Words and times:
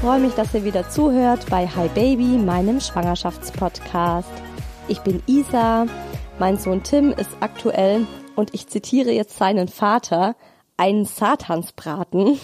Freue 0.00 0.20
mich, 0.20 0.32
dass 0.32 0.54
ihr 0.54 0.64
wieder 0.64 0.88
zuhört 0.88 1.44
bei 1.50 1.66
Hi 1.66 1.86
Baby, 1.88 2.38
meinem 2.38 2.80
Schwangerschaftspodcast. 2.80 4.30
Ich 4.88 5.00
bin 5.00 5.22
Isa, 5.26 5.86
mein 6.38 6.56
Sohn 6.56 6.82
Tim 6.82 7.12
ist 7.12 7.28
aktuell, 7.40 8.06
und 8.34 8.54
ich 8.54 8.66
zitiere 8.66 9.10
jetzt 9.10 9.36
seinen 9.36 9.68
Vater, 9.68 10.36
ein 10.78 11.04
Satansbraten. 11.04 12.40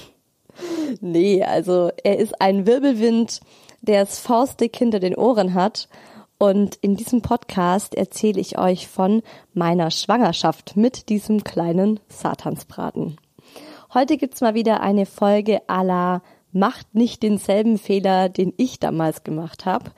nee, 1.00 1.43
also 1.43 1.91
er 2.05 2.19
ist 2.19 2.43
ein 2.43 2.67
Wirbelwind, 2.67 3.41
der 3.81 4.03
es 4.03 4.19
faustdick 4.19 4.77
hinter 4.77 5.00
den 5.00 5.17
Ohren 5.17 5.55
hat. 5.55 5.88
Und 6.37 6.77
in 6.83 6.94
diesem 6.94 7.23
Podcast 7.23 7.94
erzähle 7.94 8.38
ich 8.38 8.59
euch 8.59 8.87
von 8.87 9.23
meiner 9.55 9.91
Schwangerschaft 9.91 10.77
mit 10.77 11.09
diesem 11.09 11.43
kleinen 11.43 12.00
Satansbraten. 12.09 13.17
Heute 13.94 14.19
gibt's 14.19 14.43
mal 14.43 14.53
wieder 14.53 14.83
eine 14.83 15.06
Folge 15.06 15.62
à 15.69 15.83
la 15.83 16.21
macht 16.59 16.94
nicht 16.94 17.22
denselben 17.22 17.78
Fehler, 17.78 18.28
den 18.28 18.53
ich 18.56 18.81
damals 18.81 19.25
gemacht 19.25 19.67
habe. 19.67 19.91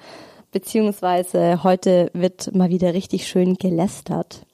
Beziehungsweise 0.51 1.63
heute 1.63 2.11
wird 2.15 2.55
mal 2.55 2.71
wieder 2.71 2.95
richtig 2.95 3.29
schön 3.29 3.55
gelästert. 3.55 4.47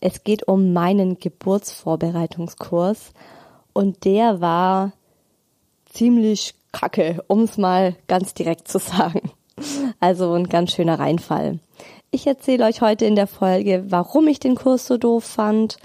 Es 0.00 0.22
geht 0.22 0.46
um 0.46 0.72
meinen 0.72 1.18
Geburtsvorbereitungskurs 1.18 3.12
und 3.72 4.04
der 4.04 4.40
war 4.40 4.92
ziemlich 5.92 6.54
kacke, 6.72 7.24
um 7.26 7.42
es 7.42 7.58
mal 7.58 7.96
ganz 8.06 8.34
direkt 8.34 8.68
zu 8.68 8.78
sagen. 8.78 9.30
Also 9.98 10.34
ein 10.34 10.48
ganz 10.48 10.72
schöner 10.72 11.00
Reinfall. 11.00 11.58
Ich 12.10 12.26
erzähle 12.26 12.66
euch 12.66 12.80
heute 12.80 13.04
in 13.06 13.16
der 13.16 13.26
Folge, 13.26 13.84
warum 13.88 14.28
ich 14.28 14.38
den 14.38 14.54
Kurs 14.54 14.86
so 14.86 14.96
doof 14.96 15.24
fand, 15.24 15.78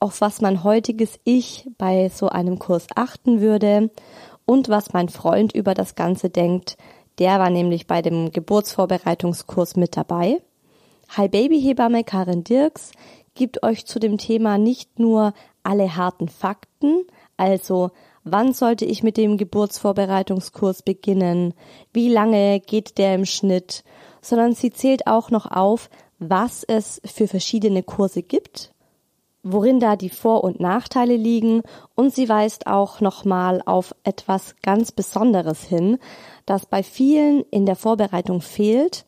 auf 0.00 0.20
was 0.20 0.40
mein 0.40 0.64
heutiges 0.64 1.20
Ich 1.22 1.68
bei 1.78 2.08
so 2.08 2.28
einem 2.28 2.58
Kurs 2.58 2.86
achten 2.96 3.40
würde 3.40 3.90
und 4.46 4.68
was 4.68 4.92
mein 4.92 5.08
Freund 5.08 5.54
über 5.54 5.74
das 5.74 5.94
Ganze 5.94 6.30
denkt. 6.30 6.76
Der 7.18 7.38
war 7.38 7.50
nämlich 7.50 7.86
bei 7.86 8.02
dem 8.02 8.32
Geburtsvorbereitungskurs 8.32 9.76
mit 9.76 9.96
dabei. 9.96 10.40
Hi 11.16 11.28
Baby 11.28 11.60
Hebamme 11.60 12.04
Karin 12.04 12.44
Dirks 12.44 12.92
gibt 13.34 13.62
euch 13.62 13.86
zu 13.86 13.98
dem 13.98 14.18
Thema 14.18 14.58
nicht 14.58 14.98
nur 14.98 15.34
alle 15.62 15.96
harten 15.96 16.28
Fakten, 16.28 17.02
also 17.36 17.90
wann 18.24 18.52
sollte 18.52 18.84
ich 18.84 19.02
mit 19.02 19.16
dem 19.16 19.36
Geburtsvorbereitungskurs 19.36 20.82
beginnen, 20.82 21.54
wie 21.92 22.08
lange 22.08 22.60
geht 22.60 22.98
der 22.98 23.14
im 23.14 23.24
Schnitt, 23.24 23.84
sondern 24.20 24.54
sie 24.54 24.70
zählt 24.70 25.06
auch 25.06 25.30
noch 25.30 25.50
auf, 25.50 25.88
was 26.18 26.62
es 26.64 27.00
für 27.04 27.26
verschiedene 27.26 27.82
Kurse 27.82 28.22
gibt 28.22 28.72
worin 29.42 29.80
da 29.80 29.96
die 29.96 30.10
Vor- 30.10 30.44
und 30.44 30.60
Nachteile 30.60 31.16
liegen 31.16 31.62
und 31.94 32.14
sie 32.14 32.28
weist 32.28 32.66
auch 32.66 33.00
nochmal 33.00 33.62
auf 33.64 33.94
etwas 34.04 34.54
ganz 34.62 34.92
Besonderes 34.92 35.62
hin, 35.62 35.98
das 36.46 36.66
bei 36.66 36.82
vielen 36.82 37.42
in 37.50 37.66
der 37.66 37.76
Vorbereitung 37.76 38.40
fehlt. 38.40 39.04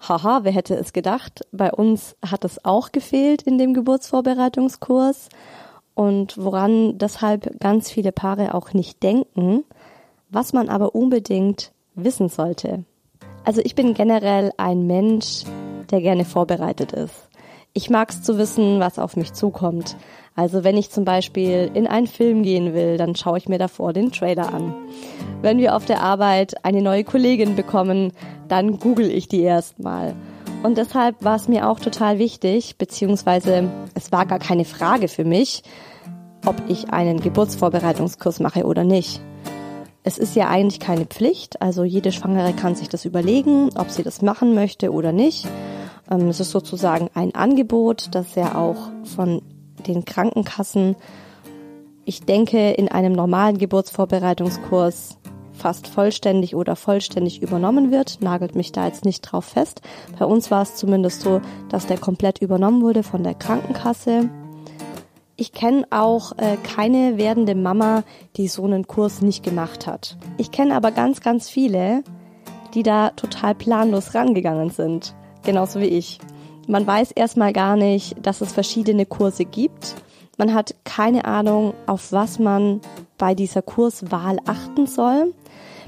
Haha, 0.00 0.40
wer 0.42 0.52
hätte 0.52 0.74
es 0.76 0.92
gedacht? 0.92 1.46
Bei 1.52 1.72
uns 1.72 2.16
hat 2.24 2.44
es 2.44 2.64
auch 2.64 2.92
gefehlt 2.92 3.42
in 3.42 3.58
dem 3.58 3.74
Geburtsvorbereitungskurs 3.74 5.28
und 5.94 6.36
woran 6.36 6.98
deshalb 6.98 7.58
ganz 7.60 7.90
viele 7.90 8.12
Paare 8.12 8.54
auch 8.54 8.72
nicht 8.74 9.02
denken, 9.02 9.64
was 10.28 10.52
man 10.52 10.68
aber 10.68 10.94
unbedingt 10.94 11.72
wissen 11.94 12.28
sollte. 12.28 12.84
Also 13.44 13.62
ich 13.64 13.74
bin 13.74 13.94
generell 13.94 14.52
ein 14.56 14.86
Mensch, 14.86 15.44
der 15.90 16.00
gerne 16.00 16.24
vorbereitet 16.24 16.92
ist. 16.92 17.25
Ich 17.76 17.90
mag 17.90 18.08
es 18.08 18.22
zu 18.22 18.38
wissen, 18.38 18.80
was 18.80 18.98
auf 18.98 19.16
mich 19.16 19.34
zukommt. 19.34 19.98
Also 20.34 20.64
wenn 20.64 20.78
ich 20.78 20.90
zum 20.90 21.04
Beispiel 21.04 21.70
in 21.74 21.86
einen 21.86 22.06
Film 22.06 22.42
gehen 22.42 22.72
will, 22.72 22.96
dann 22.96 23.14
schaue 23.14 23.36
ich 23.36 23.50
mir 23.50 23.58
davor 23.58 23.92
den 23.92 24.12
Trailer 24.12 24.54
an. 24.54 24.74
Wenn 25.42 25.58
wir 25.58 25.76
auf 25.76 25.84
der 25.84 26.00
Arbeit 26.00 26.64
eine 26.64 26.80
neue 26.80 27.04
Kollegin 27.04 27.54
bekommen, 27.54 28.12
dann 28.48 28.78
google 28.78 29.10
ich 29.10 29.28
die 29.28 29.42
erstmal. 29.42 30.14
Und 30.62 30.78
deshalb 30.78 31.22
war 31.22 31.36
es 31.36 31.48
mir 31.48 31.68
auch 31.68 31.78
total 31.78 32.18
wichtig, 32.18 32.78
beziehungsweise 32.78 33.68
es 33.92 34.10
war 34.10 34.24
gar 34.24 34.38
keine 34.38 34.64
Frage 34.64 35.06
für 35.08 35.26
mich, 35.26 35.62
ob 36.46 36.56
ich 36.68 36.94
einen 36.94 37.20
Geburtsvorbereitungskurs 37.20 38.40
mache 38.40 38.64
oder 38.64 38.84
nicht. 38.84 39.20
Es 40.02 40.16
ist 40.16 40.34
ja 40.34 40.48
eigentlich 40.48 40.80
keine 40.80 41.04
Pflicht, 41.04 41.60
also 41.60 41.84
jede 41.84 42.10
Schwangere 42.10 42.54
kann 42.54 42.74
sich 42.74 42.88
das 42.88 43.04
überlegen, 43.04 43.68
ob 43.76 43.90
sie 43.90 44.02
das 44.02 44.22
machen 44.22 44.54
möchte 44.54 44.92
oder 44.92 45.12
nicht. 45.12 45.46
Ähm, 46.10 46.28
es 46.28 46.40
ist 46.40 46.50
sozusagen 46.50 47.08
ein 47.14 47.34
Angebot, 47.34 48.08
das 48.12 48.34
ja 48.34 48.54
auch 48.54 48.90
von 49.04 49.42
den 49.86 50.04
Krankenkassen, 50.04 50.96
ich 52.04 52.22
denke, 52.22 52.70
in 52.70 52.88
einem 52.88 53.12
normalen 53.12 53.58
Geburtsvorbereitungskurs 53.58 55.18
fast 55.52 55.88
vollständig 55.88 56.54
oder 56.54 56.76
vollständig 56.76 57.42
übernommen 57.42 57.90
wird. 57.90 58.18
Nagelt 58.20 58.54
mich 58.54 58.72
da 58.72 58.86
jetzt 58.86 59.04
nicht 59.04 59.22
drauf 59.22 59.44
fest. 59.44 59.80
Bei 60.18 60.24
uns 60.24 60.50
war 60.50 60.62
es 60.62 60.76
zumindest 60.76 61.22
so, 61.22 61.40
dass 61.68 61.86
der 61.86 61.98
komplett 61.98 62.40
übernommen 62.40 62.82
wurde 62.82 63.02
von 63.02 63.24
der 63.24 63.34
Krankenkasse. 63.34 64.28
Ich 65.34 65.52
kenne 65.52 65.86
auch 65.90 66.32
äh, 66.38 66.56
keine 66.62 67.18
werdende 67.18 67.54
Mama, 67.54 68.04
die 68.36 68.48
so 68.48 68.64
einen 68.64 68.86
Kurs 68.86 69.20
nicht 69.20 69.42
gemacht 69.42 69.86
hat. 69.86 70.16
Ich 70.38 70.50
kenne 70.50 70.76
aber 70.76 70.92
ganz, 70.92 71.20
ganz 71.20 71.48
viele, 71.48 72.04
die 72.74 72.82
da 72.82 73.10
total 73.10 73.54
planlos 73.54 74.14
rangegangen 74.14 74.70
sind 74.70 75.14
genauso 75.46 75.80
wie 75.80 75.86
ich. 75.86 76.18
Man 76.68 76.86
weiß 76.86 77.12
erstmal 77.12 77.52
gar 77.52 77.76
nicht, 77.76 78.16
dass 78.20 78.42
es 78.42 78.52
verschiedene 78.52 79.06
Kurse 79.06 79.44
gibt. 79.44 79.94
Man 80.36 80.52
hat 80.52 80.74
keine 80.84 81.24
Ahnung, 81.24 81.72
auf 81.86 82.12
was 82.12 82.38
man 82.38 82.82
bei 83.16 83.34
dieser 83.34 83.62
Kurswahl 83.62 84.38
achten 84.44 84.86
soll, 84.86 85.32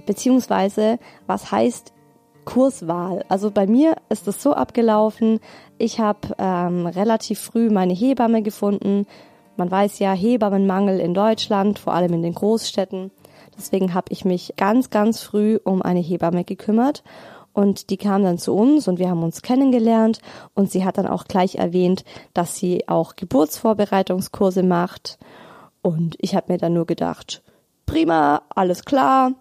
beziehungsweise 0.07 0.99
was 1.27 1.51
heißt 1.53 1.93
Kurswahl. 2.47 3.25
Also 3.29 3.51
bei 3.51 3.67
mir 3.67 3.97
ist 4.09 4.27
es 4.27 4.43
so 4.43 4.55
abgelaufen, 4.55 5.41
ich 5.77 6.01
habe 6.01 6.35
ähm, 6.39 6.87
relativ 6.87 7.39
früh 7.39 7.69
meine 7.69 7.93
Hebamme 7.93 8.43
gefunden. 8.43 9.07
Man 9.57 9.71
weiß 9.71 9.99
ja, 9.99 10.13
Hebammenmangel 10.13 10.99
in 10.99 11.15
Deutschland, 11.15 11.79
vor 11.79 11.93
allem 11.93 12.15
in 12.15 12.23
den 12.23 12.35
Großstädten. 12.35 13.11
Deswegen 13.57 13.93
habe 13.93 14.07
ich 14.11 14.25
mich 14.25 14.55
ganz, 14.57 14.91
ganz 14.91 15.21
früh 15.21 15.59
um 15.63 15.83
eine 15.83 16.01
Hebamme 16.01 16.45
gekümmert. 16.45 17.03
Und 17.59 17.91
die 17.91 17.97
kam 17.97 18.23
dann 18.23 18.39
zu 18.39 18.55
uns 18.55 18.87
und 18.87 19.01
wir 19.01 19.11
haben 19.11 19.25
uns 19.25 19.43
kennengelernt 19.43 20.21
und 20.55 20.71
sie 20.71 20.85
hat 20.85 20.97
dann 20.97 21.09
auch 21.09 21.25
gleich 21.25 21.57
erwähnt, 21.57 22.05
dass 22.33 22.55
sie 22.55 22.87
auch 22.87 23.17
Geburtsvorbereitungskurse 23.17 24.63
macht. 24.63 25.19
Und 25.83 26.15
ich 26.21 26.37
habe 26.37 26.53
mir 26.53 26.59
dann 26.59 26.75
nur 26.75 26.87
gedacht, 26.87 27.43
prima, 27.85 28.43
alles 28.55 28.85
klar, 28.85 29.33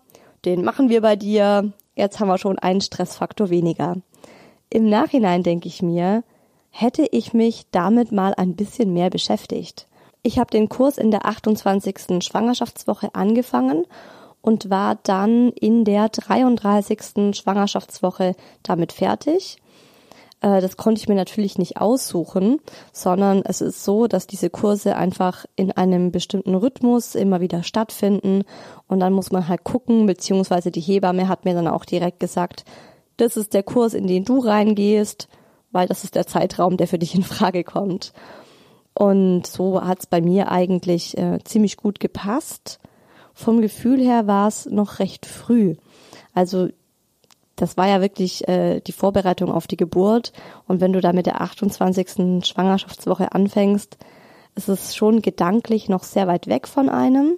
den 0.46 0.64
machen 0.64 0.90
wir 0.90 1.02
bei 1.02 1.16
dir. 1.16 1.72
Jetzt 1.94 2.20
haben 2.20 2.28
wir 2.30 2.40
schon 2.40 2.58
einen 2.58 2.82
Stressfaktor 2.82 3.52
weniger. 3.52 3.98
Im 4.72 4.90
Nachhinein 4.90 5.44
denke 5.44 5.68
ich 5.68 5.84
mir, 5.84 6.24
hätte 6.72 7.06
ich 7.12 7.36
mich 7.36 7.68
damit 7.70 8.12
mal 8.12 8.34
ein 8.34 8.56
bisschen 8.56 8.94
mehr 8.94 9.12
beschäftigt. 9.12 9.88
Ich 10.24 10.40
habe 10.40 10.50
den 10.50 10.70
Kurs 10.70 10.98
in 10.98 11.12
der 11.12 11.28
28. 11.28 12.24
Schwangerschaftswoche 12.24 13.14
angefangen 13.14 13.86
und 14.48 14.70
war 14.70 14.96
dann 15.04 15.50
in 15.50 15.84
der 15.84 16.08
33. 16.08 17.36
Schwangerschaftswoche 17.36 18.34
damit 18.64 18.94
fertig. 18.94 19.58
Äh, 20.40 20.62
das 20.62 20.78
konnte 20.78 21.02
ich 21.02 21.10
mir 21.10 21.16
natürlich 21.16 21.58
nicht 21.58 21.76
aussuchen, 21.82 22.62
sondern 22.94 23.42
es 23.44 23.60
ist 23.60 23.84
so, 23.84 24.08
dass 24.08 24.26
diese 24.26 24.50
Kurse 24.50 24.96
einfach 24.96 25.46
in 25.58 25.74
einem 25.74 26.14
bestimmten 26.14 26.56
Rhythmus 26.56 27.14
immer 27.14 27.42
wieder 27.42 27.62
stattfinden 27.62 28.44
und 28.88 29.02
dann 29.02 29.12
muss 29.12 29.34
man 29.34 29.50
halt 29.50 29.66
gucken, 29.66 30.06
beziehungsweise 30.06 30.72
die 30.72 30.80
Hebamme 30.80 31.28
hat 31.28 31.44
mir 31.44 31.54
dann 31.54 31.68
auch 31.68 31.84
direkt 31.84 32.22
gesagt, 32.22 32.64
das 33.18 33.36
ist 33.36 33.54
der 33.54 33.64
Kurs, 33.64 33.94
in 33.94 34.08
den 34.08 34.24
du 34.24 34.40
reingehst, 34.40 35.28
weil 35.74 35.90
das 35.90 36.06
ist 36.06 36.16
der 36.16 36.26
Zeitraum, 36.26 36.78
der 36.78 36.88
für 36.88 37.00
dich 37.00 37.16
in 37.16 37.24
Frage 37.24 37.66
kommt. 37.66 38.14
Und 38.94 39.46
so 39.46 39.84
hat 39.84 40.00
es 40.00 40.06
bei 40.06 40.22
mir 40.22 40.50
eigentlich 40.50 41.18
äh, 41.18 41.40
ziemlich 41.44 41.76
gut 41.76 42.00
gepasst. 42.00 42.80
Vom 43.38 43.62
Gefühl 43.62 44.04
her 44.04 44.26
war 44.26 44.48
es 44.48 44.66
noch 44.66 44.98
recht 44.98 45.28
früh. 45.28 45.76
Also 46.34 46.70
das 47.56 47.78
war 47.78 47.88
ja 47.88 48.02
wirklich 48.02 48.48
äh, 48.48 48.80
die 48.80 48.92
Vorbereitung 48.92 49.52
auf 49.52 49.68
die 49.68 49.78
Geburt. 49.78 50.34
Und 50.68 50.82
wenn 50.82 50.92
du 50.92 51.02
da 51.02 51.14
mit 51.14 51.28
der 51.28 51.40
28. 51.40 52.44
Schwangerschaftswoche 52.44 53.34
anfängst, 53.34 54.00
ist 54.56 54.70
es 54.70 54.96
schon 54.96 55.22
gedanklich 55.22 55.88
noch 55.88 56.04
sehr 56.04 56.26
weit 56.26 56.48
weg 56.48 56.68
von 56.68 56.90
einem. 56.90 57.38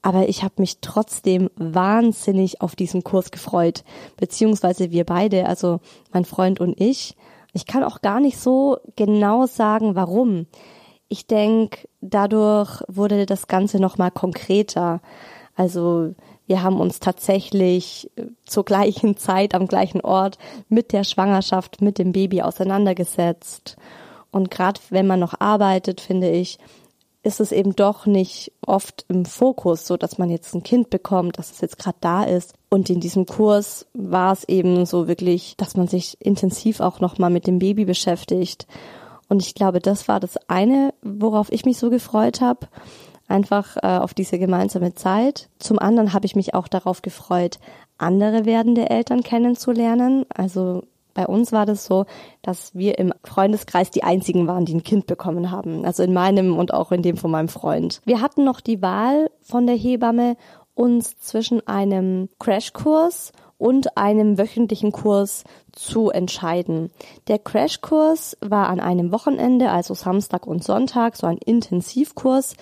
Aber 0.00 0.26
ich 0.26 0.42
habe 0.42 0.54
mich 0.56 0.78
trotzdem 0.80 1.50
wahnsinnig 1.56 2.62
auf 2.62 2.74
diesen 2.74 3.04
Kurs 3.04 3.30
gefreut, 3.30 3.84
beziehungsweise 4.16 4.90
wir 4.90 5.04
beide, 5.04 5.46
also 5.46 5.80
mein 6.14 6.24
Freund 6.24 6.60
und 6.60 6.80
ich. 6.80 7.14
Ich 7.52 7.66
kann 7.66 7.84
auch 7.84 8.00
gar 8.00 8.20
nicht 8.20 8.38
so 8.38 8.78
genau 8.96 9.44
sagen, 9.44 9.96
warum. 9.96 10.46
Ich 11.08 11.26
denke, 11.26 11.88
dadurch 12.00 12.82
wurde 12.88 13.26
das 13.26 13.46
Ganze 13.46 13.78
nochmal 13.78 14.10
konkreter. 14.10 15.00
Also 15.54 16.14
wir 16.46 16.62
haben 16.62 16.80
uns 16.80 17.00
tatsächlich 17.00 18.10
äh, 18.16 18.26
zur 18.44 18.64
gleichen 18.64 19.16
Zeit 19.16 19.54
am 19.54 19.66
gleichen 19.66 20.00
Ort 20.00 20.38
mit 20.68 20.92
der 20.92 21.04
Schwangerschaft, 21.04 21.80
mit 21.80 21.98
dem 21.98 22.12
Baby 22.12 22.42
auseinandergesetzt. 22.42 23.76
Und 24.30 24.50
gerade 24.50 24.80
wenn 24.90 25.06
man 25.06 25.20
noch 25.20 25.40
arbeitet, 25.40 26.00
finde 26.00 26.30
ich, 26.30 26.58
ist 27.22 27.40
es 27.40 27.52
eben 27.52 27.74
doch 27.74 28.04
nicht 28.04 28.52
oft 28.66 29.06
im 29.08 29.24
Fokus, 29.24 29.86
so 29.86 29.96
dass 29.96 30.18
man 30.18 30.28
jetzt 30.28 30.54
ein 30.54 30.62
Kind 30.62 30.90
bekommt, 30.90 31.38
dass 31.38 31.52
es 31.52 31.60
jetzt 31.62 31.78
gerade 31.78 31.96
da 32.00 32.24
ist. 32.24 32.52
Und 32.68 32.90
in 32.90 33.00
diesem 33.00 33.24
Kurs 33.24 33.86
war 33.94 34.32
es 34.32 34.44
eben 34.44 34.84
so 34.84 35.08
wirklich, 35.08 35.56
dass 35.56 35.76
man 35.76 35.88
sich 35.88 36.20
intensiv 36.20 36.80
auch 36.80 37.00
nochmal 37.00 37.30
mit 37.30 37.46
dem 37.46 37.58
Baby 37.58 37.86
beschäftigt 37.86 38.66
und 39.28 39.42
ich 39.42 39.54
glaube, 39.54 39.80
das 39.80 40.08
war 40.08 40.20
das 40.20 40.36
eine, 40.48 40.94
worauf 41.02 41.50
ich 41.50 41.64
mich 41.64 41.78
so 41.78 41.90
gefreut 41.90 42.40
habe. 42.40 42.66
Einfach 43.26 43.76
äh, 43.82 43.86
auf 43.86 44.12
diese 44.12 44.38
gemeinsame 44.38 44.94
Zeit. 44.94 45.48
Zum 45.58 45.78
anderen 45.78 46.12
habe 46.12 46.26
ich 46.26 46.36
mich 46.36 46.54
auch 46.54 46.68
darauf 46.68 47.00
gefreut, 47.00 47.58
andere 47.96 48.44
werdende 48.44 48.90
Eltern 48.90 49.22
kennenzulernen. 49.22 50.26
Also 50.34 50.82
bei 51.14 51.26
uns 51.26 51.52
war 51.52 51.64
das 51.64 51.86
so, 51.86 52.04
dass 52.42 52.74
wir 52.74 52.98
im 52.98 53.14
Freundeskreis 53.22 53.90
die 53.90 54.02
einzigen 54.02 54.46
waren, 54.46 54.66
die 54.66 54.74
ein 54.74 54.82
Kind 54.82 55.06
bekommen 55.06 55.50
haben. 55.50 55.86
Also 55.86 56.02
in 56.02 56.12
meinem 56.12 56.58
und 56.58 56.74
auch 56.74 56.92
in 56.92 57.02
dem 57.02 57.16
von 57.16 57.30
meinem 57.30 57.48
Freund. 57.48 58.02
Wir 58.04 58.20
hatten 58.20 58.44
noch 58.44 58.60
die 58.60 58.82
Wahl 58.82 59.30
von 59.40 59.66
der 59.66 59.76
Hebamme, 59.76 60.36
uns 60.74 61.16
zwischen 61.18 61.66
einem 61.66 62.28
Crashkurs 62.40 63.32
und 63.64 63.96
einem 63.96 64.36
wöchentlichen 64.36 64.92
Kurs 64.92 65.42
zu 65.72 66.10
entscheiden. 66.10 66.90
Der 67.28 67.38
Crashkurs 67.38 68.36
war 68.42 68.68
an 68.68 68.78
einem 68.78 69.10
Wochenende, 69.10 69.70
also 69.70 69.94
Samstag 69.94 70.46
und 70.46 70.62
Sonntag, 70.62 71.16
so 71.16 71.26
ein 71.26 71.38
Intensivkurs. 71.38 72.56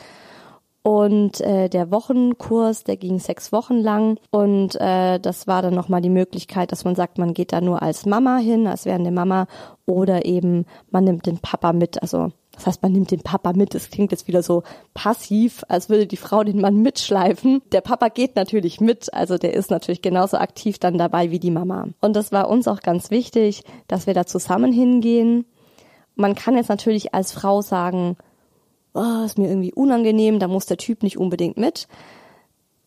Und 0.84 1.40
äh, 1.40 1.68
der 1.68 1.90
Wochenkurs, 1.90 2.84
der 2.84 2.96
ging 2.98 3.18
sechs 3.18 3.50
Wochen 3.50 3.78
lang. 3.78 4.20
Und 4.30 4.80
äh, 4.80 5.18
das 5.18 5.48
war 5.48 5.60
dann 5.60 5.74
nochmal 5.74 6.02
die 6.02 6.08
Möglichkeit, 6.08 6.70
dass 6.70 6.84
man 6.84 6.94
sagt, 6.94 7.18
man 7.18 7.34
geht 7.34 7.52
da 7.52 7.60
nur 7.60 7.82
als 7.82 8.06
Mama 8.06 8.36
hin, 8.36 8.68
als 8.68 8.84
werdende 8.84 9.10
Mama, 9.10 9.48
oder 9.86 10.24
eben 10.24 10.66
man 10.92 11.02
nimmt 11.02 11.26
den 11.26 11.38
Papa 11.38 11.72
mit. 11.72 12.00
Also 12.00 12.30
das 12.62 12.68
heißt, 12.68 12.82
man 12.84 12.92
nimmt 12.92 13.10
den 13.10 13.22
Papa 13.22 13.54
mit. 13.54 13.74
Das 13.74 13.90
klingt 13.90 14.12
jetzt 14.12 14.28
wieder 14.28 14.44
so 14.44 14.62
passiv, 14.94 15.64
als 15.66 15.88
würde 15.88 16.06
die 16.06 16.16
Frau 16.16 16.44
den 16.44 16.60
Mann 16.60 16.76
mitschleifen. 16.76 17.60
Der 17.72 17.80
Papa 17.80 18.08
geht 18.08 18.36
natürlich 18.36 18.80
mit, 18.80 19.12
also 19.12 19.36
der 19.36 19.54
ist 19.54 19.72
natürlich 19.72 20.00
genauso 20.00 20.36
aktiv 20.36 20.78
dann 20.78 20.96
dabei 20.96 21.32
wie 21.32 21.40
die 21.40 21.50
Mama. 21.50 21.88
Und 22.00 22.14
das 22.14 22.30
war 22.30 22.48
uns 22.48 22.68
auch 22.68 22.80
ganz 22.80 23.10
wichtig, 23.10 23.64
dass 23.88 24.06
wir 24.06 24.14
da 24.14 24.26
zusammen 24.26 24.72
hingehen. 24.72 25.44
Man 26.14 26.36
kann 26.36 26.54
jetzt 26.54 26.68
natürlich 26.68 27.14
als 27.14 27.32
Frau 27.32 27.62
sagen, 27.62 28.16
oh, 28.94 29.24
ist 29.24 29.38
mir 29.38 29.48
irgendwie 29.48 29.74
unangenehm, 29.74 30.38
da 30.38 30.46
muss 30.46 30.66
der 30.66 30.76
Typ 30.76 31.02
nicht 31.02 31.18
unbedingt 31.18 31.56
mit. 31.56 31.88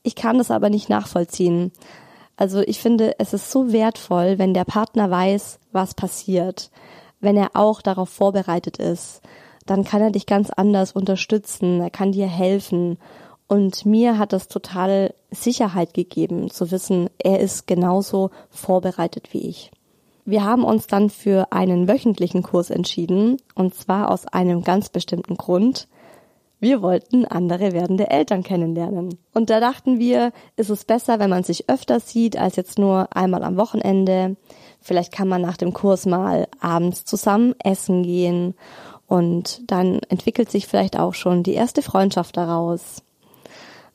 Ich 0.04 0.16
kann 0.16 0.38
das 0.38 0.52
aber 0.52 0.70
nicht 0.70 0.88
nachvollziehen. 0.88 1.74
Also 2.38 2.62
ich 2.62 2.80
finde, 2.80 3.20
es 3.20 3.34
ist 3.34 3.52
so 3.52 3.74
wertvoll, 3.74 4.40
wenn 4.40 4.54
der 4.54 4.64
Partner 4.64 5.12
weiß, 5.12 5.60
was 5.74 5.96
passiert, 5.96 6.72
wenn 7.20 7.36
er 7.36 7.50
auch 7.56 7.82
darauf 7.82 8.08
vorbereitet 8.08 8.78
ist 8.78 9.22
dann 9.66 9.84
kann 9.84 10.02
er 10.02 10.12
dich 10.12 10.26
ganz 10.26 10.50
anders 10.52 10.92
unterstützen, 10.92 11.82
er 11.82 11.90
kann 11.90 12.12
dir 12.12 12.28
helfen. 12.28 12.98
Und 13.48 13.86
mir 13.86 14.18
hat 14.18 14.34
das 14.34 14.48
total 14.48 15.14
Sicherheit 15.32 15.94
gegeben, 15.94 16.50
zu 16.50 16.72
wissen, 16.72 17.10
er 17.18 17.40
ist 17.40 17.68
genauso 17.68 18.32
vorbereitet 18.50 19.34
wie 19.34 19.48
ich. 19.50 19.72
Wir 20.24 20.44
haben 20.44 20.64
uns 20.64 20.88
dann 20.88 21.12
für 21.12 21.52
einen 21.52 21.88
wöchentlichen 21.88 22.42
Kurs 22.42 22.72
entschieden, 22.72 23.38
und 23.54 23.76
zwar 23.76 24.10
aus 24.10 24.26
einem 24.26 24.64
ganz 24.64 24.90
bestimmten 24.90 25.38
Grund. 25.38 25.88
Wir 26.60 26.82
wollten 26.82 27.26
andere 27.26 27.74
werdende 27.74 28.10
Eltern 28.10 28.42
kennenlernen. 28.42 29.20
Und 29.34 29.52
da 29.52 29.60
dachten 29.60 30.00
wir, 30.00 30.32
ist 30.56 30.72
es 30.72 30.86
besser, 30.86 31.20
wenn 31.20 31.30
man 31.30 31.44
sich 31.44 31.70
öfter 31.70 32.00
sieht, 32.00 32.38
als 32.38 32.56
jetzt 32.56 32.80
nur 32.80 33.16
einmal 33.16 33.44
am 33.44 33.58
Wochenende. 33.58 34.36
Vielleicht 34.82 35.12
kann 35.12 35.28
man 35.28 35.42
nach 35.42 35.58
dem 35.58 35.74
Kurs 35.74 36.08
mal 36.08 36.48
abends 36.60 37.06
zusammen 37.06 37.54
essen 37.60 38.02
gehen 38.02 38.56
und 39.08 39.62
dann 39.70 40.00
entwickelt 40.10 40.50
sich 40.50 40.68
vielleicht 40.68 40.98
auch 40.98 41.14
schon 41.14 41.44
die 41.44 41.54
erste 41.54 41.82
Freundschaft 41.82 42.38
daraus. 42.38 43.04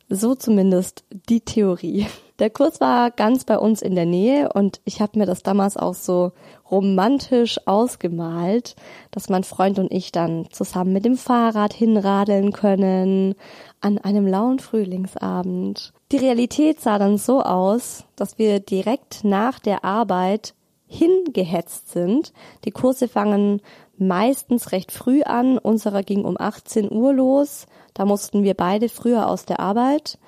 So 0.08 0.34
zumindest 0.34 1.04
die 1.28 1.40
Theorie. 1.40 2.06
Der 2.40 2.50
Kurs 2.50 2.80
war 2.80 3.10
ganz 3.10 3.44
bei 3.44 3.58
uns 3.58 3.82
in 3.82 3.94
der 3.94 4.06
Nähe 4.06 4.50
und 4.52 4.80
ich 4.84 5.00
habe 5.02 5.18
mir 5.18 5.26
das 5.26 5.42
damals 5.42 5.76
auch 5.76 5.94
so 5.94 6.32
romantisch 6.70 7.60
ausgemalt, 7.66 8.76
dass 9.10 9.28
mein 9.28 9.44
Freund 9.44 9.78
und 9.78 9.92
ich 9.92 10.10
dann 10.10 10.48
zusammen 10.50 10.94
mit 10.94 11.04
dem 11.04 11.16
Fahrrad 11.16 11.74
hinradeln 11.74 12.52
können 12.52 13.34
an 13.82 13.98
einem 13.98 14.26
lauen 14.26 14.58
Frühlingsabend. 14.58 15.92
Die 16.12 16.16
Realität 16.16 16.80
sah 16.80 16.98
dann 16.98 17.18
so 17.18 17.42
aus, 17.42 18.04
dass 18.16 18.38
wir 18.38 18.58
direkt 18.58 19.22
nach 19.22 19.58
der 19.58 19.84
Arbeit 19.84 20.54
hingehetzt 20.88 21.90
sind. 21.90 22.32
Die 22.64 22.72
Kurse 22.72 23.06
fangen 23.06 23.60
meistens 24.00 24.72
recht 24.72 24.92
früh 24.92 25.22
an. 25.22 25.58
Unserer 25.58 26.02
ging 26.02 26.24
um 26.24 26.36
18 26.38 26.90
Uhr 26.90 27.12
los. 27.12 27.66
Da 27.94 28.04
mussten 28.04 28.42
wir 28.42 28.54
beide 28.54 28.88
früher 28.88 29.28
aus 29.28 29.44
der 29.44 29.60
Arbeit. 29.60 30.18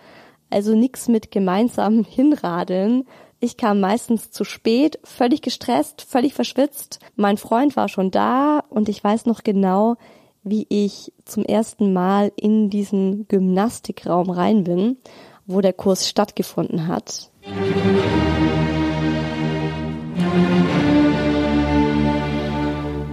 Also 0.50 0.74
nix 0.74 1.08
mit 1.08 1.30
gemeinsam 1.30 2.04
hinradeln. 2.08 3.04
Ich 3.40 3.56
kam 3.56 3.80
meistens 3.80 4.30
zu 4.30 4.44
spät, 4.44 5.00
völlig 5.02 5.42
gestresst, 5.42 6.02
völlig 6.02 6.32
verschwitzt. 6.32 7.00
Mein 7.16 7.36
Freund 7.36 7.74
war 7.74 7.88
schon 7.88 8.12
da 8.12 8.62
und 8.70 8.88
ich 8.88 9.02
weiß 9.02 9.26
noch 9.26 9.42
genau, 9.42 9.96
wie 10.44 10.66
ich 10.68 11.12
zum 11.24 11.44
ersten 11.44 11.92
Mal 11.92 12.30
in 12.36 12.70
diesen 12.70 13.26
Gymnastikraum 13.26 14.30
rein 14.30 14.62
bin, 14.62 14.98
wo 15.46 15.60
der 15.60 15.72
Kurs 15.72 16.08
stattgefunden 16.08 16.86
hat. 16.86 17.30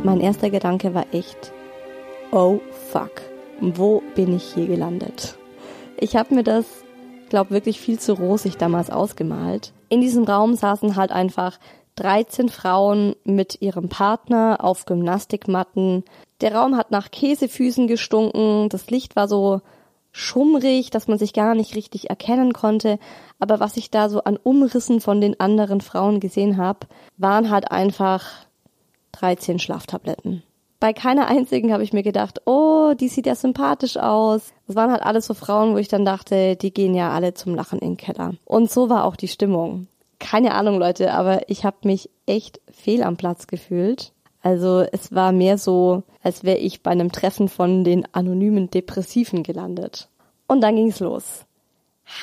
Mein 0.10 0.22
erster 0.22 0.50
Gedanke 0.50 0.96
war 0.96 1.06
echt, 1.12 1.54
oh 2.32 2.62
fuck, 2.92 3.22
wo 3.62 4.02
bin 4.16 4.36
ich 4.36 4.56
hier 4.56 4.66
gelandet? 4.66 5.38
Ich 6.00 6.16
habe 6.16 6.34
mir 6.34 6.42
das, 6.42 6.66
glaube 7.30 7.52
wirklich 7.52 7.80
viel 7.80 8.00
zu 8.00 8.14
rosig 8.14 8.58
damals 8.58 8.90
ausgemalt. 8.90 9.72
In 9.88 10.02
diesem 10.02 10.24
Raum 10.24 10.56
saßen 10.56 10.96
halt 10.96 11.12
einfach 11.12 11.60
13 11.98 12.50
Frauen 12.50 13.16
mit 13.24 13.62
ihrem 13.62 13.88
Partner 13.88 14.58
auf 14.62 14.86
Gymnastikmatten. 14.86 16.04
Der 16.42 16.56
Raum 16.56 16.76
hat 16.76 16.90
nach 16.90 17.12
Käsefüßen 17.12 17.86
gestunken, 17.86 18.70
das 18.70 18.90
Licht 18.90 19.16
war 19.16 19.28
so 19.28 19.62
schummrig, 20.12 20.90
dass 20.90 21.08
man 21.08 21.20
sich 21.20 21.34
gar 21.34 21.54
nicht 21.54 21.76
richtig 21.76 22.10
erkennen 22.10 22.54
konnte. 22.54 22.98
Aber 23.38 23.60
was 23.60 23.78
ich 23.78 23.92
da 23.92 24.10
so 24.10 24.24
an 24.24 24.38
Umrissen 24.42 25.02
von 25.02 25.22
den 25.22 25.40
anderen 25.40 25.82
Frauen 25.82 26.20
gesehen 26.20 26.58
habe, 26.58 26.88
waren 27.18 27.52
halt 27.52 27.72
einfach 27.72 28.49
13 29.14 29.60
Schlaftabletten. 29.60 30.44
Bei 30.80 30.94
keiner 30.94 31.28
einzigen 31.28 31.74
habe 31.74 31.84
ich 31.84 31.92
mir 31.92 32.04
gedacht, 32.04 32.42
oh, 32.46 32.94
die 32.98 33.10
sieht 33.10 33.26
ja 33.26 33.36
sympathisch 33.36 33.98
aus. 33.98 34.54
Das 34.66 34.76
waren 34.78 34.92
halt 34.92 35.04
alles 35.04 35.26
so 35.26 35.34
Frauen, 35.34 35.74
wo 35.74 35.78
ich 35.78 35.90
dann 35.90 36.06
dachte, 36.06 36.56
die 36.56 36.74
gehen 36.74 36.96
ja 36.96 37.12
alle 37.12 37.34
zum 37.34 37.54
Lachen 37.54 37.80
in 37.80 37.92
den 37.92 37.98
Keller. 37.98 38.36
Und 38.46 38.72
so 38.72 38.90
war 38.90 39.04
auch 39.04 39.18
die 39.18 39.28
Stimmung. 39.28 39.88
Keine 40.20 40.54
Ahnung, 40.54 40.80
Leute, 40.80 41.14
aber 41.14 41.50
ich 41.50 41.66
habe 41.66 41.78
mich 41.84 42.10
echt 42.26 42.62
fehl 42.72 43.04
am 43.04 43.18
Platz 43.18 43.48
gefühlt. 43.48 44.14
Also 44.42 44.86
es 44.92 45.14
war 45.14 45.34
mehr 45.34 45.58
so, 45.58 46.04
als 46.24 46.44
wäre 46.46 46.58
ich 46.58 46.82
bei 46.82 46.92
einem 46.92 47.12
Treffen 47.12 47.50
von 47.50 47.84
den 47.84 48.06
anonymen 48.14 48.70
Depressiven 48.70 49.44
gelandet. 49.44 50.08
Und 50.48 50.62
dann 50.62 50.78
ging's 50.78 51.02
los. 51.02 51.46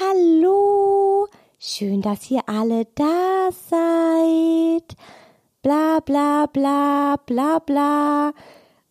Hallo, 0.01 1.29
schön, 1.59 2.01
dass 2.01 2.31
ihr 2.31 2.41
alle 2.47 2.87
da 2.95 3.51
seid. 3.51 4.97
Bla 5.67 5.99
bla 5.99 6.47
bla 6.47 7.17
bla 7.27 7.59
bla. 7.59 8.33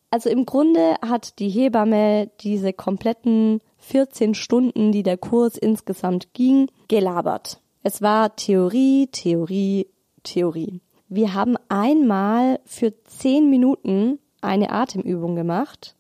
Also 0.09 0.29
im 0.29 0.45
Grunde 0.45 0.95
hat 1.01 1.39
die 1.39 1.47
Hebamme 1.47 2.29
diese 2.41 2.73
kompletten 2.73 3.61
14 3.77 4.33
Stunden, 4.33 4.91
die 4.91 5.01
der 5.01 5.15
Kurs 5.15 5.57
insgesamt 5.57 6.33
ging, 6.33 6.67
gelabert. 6.89 7.61
Es 7.81 8.01
war 8.01 8.35
Theorie, 8.35 9.07
Theorie, 9.07 9.87
Theorie. 10.23 10.81
Wir 11.07 11.33
haben 11.33 11.55
einmal 11.69 12.59
für 12.65 12.93
zehn 13.05 13.49
Minuten 13.49 14.19
eine 14.41 14.71
Atemübung 14.71 15.37
gemacht 15.37 15.95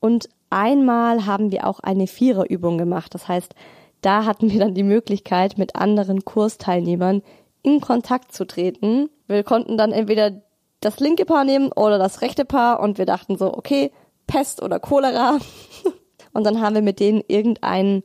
und 0.00 0.30
einmal 0.48 1.26
haben 1.26 1.52
wir 1.52 1.66
auch 1.66 1.80
eine 1.80 2.06
Viererübung 2.06 2.78
gemacht. 2.78 3.14
Das 3.14 3.28
heißt, 3.28 3.54
da 4.00 4.24
hatten 4.24 4.50
wir 4.50 4.60
dann 4.60 4.72
die 4.72 4.82
Möglichkeit, 4.82 5.58
mit 5.58 5.76
anderen 5.76 6.24
Kursteilnehmern 6.24 7.20
in 7.62 7.80
Kontakt 7.80 8.32
zu 8.32 8.46
treten. 8.46 9.10
Wir 9.26 9.44
konnten 9.44 9.76
dann 9.76 9.92
entweder 9.92 10.42
das 10.80 11.00
linke 11.00 11.24
Paar 11.24 11.44
nehmen 11.44 11.72
oder 11.72 11.98
das 11.98 12.22
rechte 12.22 12.44
Paar 12.44 12.80
und 12.80 12.98
wir 12.98 13.06
dachten 13.06 13.36
so, 13.36 13.52
okay, 13.52 13.90
Pest 14.26 14.62
oder 14.62 14.78
Cholera. 14.78 15.38
und 16.32 16.44
dann 16.44 16.60
haben 16.60 16.74
wir 16.74 16.82
mit 16.82 17.00
denen 17.00 17.22
irgendein 17.26 18.02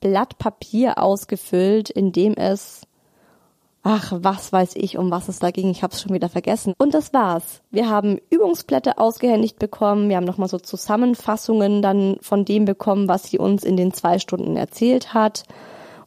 Blatt 0.00 0.38
Papier 0.38 0.98
ausgefüllt, 0.98 1.90
in 1.90 2.12
dem 2.12 2.34
es 2.34 2.82
Ach, 3.84 4.12
was 4.14 4.52
weiß 4.52 4.76
ich, 4.76 4.96
um 4.96 5.10
was 5.10 5.28
es 5.28 5.40
da 5.40 5.50
ging. 5.50 5.68
Ich 5.70 5.82
habe 5.82 5.92
es 5.92 6.00
schon 6.00 6.14
wieder 6.14 6.28
vergessen. 6.28 6.72
Und 6.78 6.94
das 6.94 7.12
war's. 7.12 7.62
Wir 7.72 7.90
haben 7.90 8.20
Übungsblätter 8.30 9.00
ausgehändigt 9.00 9.58
bekommen. 9.58 10.08
Wir 10.08 10.16
haben 10.16 10.24
nochmal 10.24 10.48
so 10.48 10.58
Zusammenfassungen 10.58 11.82
dann 11.82 12.16
von 12.20 12.44
dem 12.44 12.64
bekommen, 12.64 13.08
was 13.08 13.24
sie 13.24 13.38
uns 13.38 13.64
in 13.64 13.76
den 13.76 13.92
zwei 13.92 14.20
Stunden 14.20 14.56
erzählt 14.56 15.14
hat. 15.14 15.42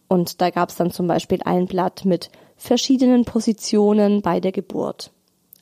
Und 0.08 0.40
da 0.40 0.52
gab's 0.52 0.78
dann 0.78 0.92
zum 0.92 1.08
Beispiel 1.08 1.40
ein 1.44 1.66
Blatt 1.66 2.06
mit 2.06 2.30
verschiedenen 2.56 3.26
Positionen 3.26 4.22
bei 4.22 4.40
der 4.40 4.52
Geburt. 4.52 5.12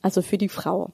Also 0.02 0.22
für 0.22 0.38
die 0.38 0.48
Frau. 0.48 0.90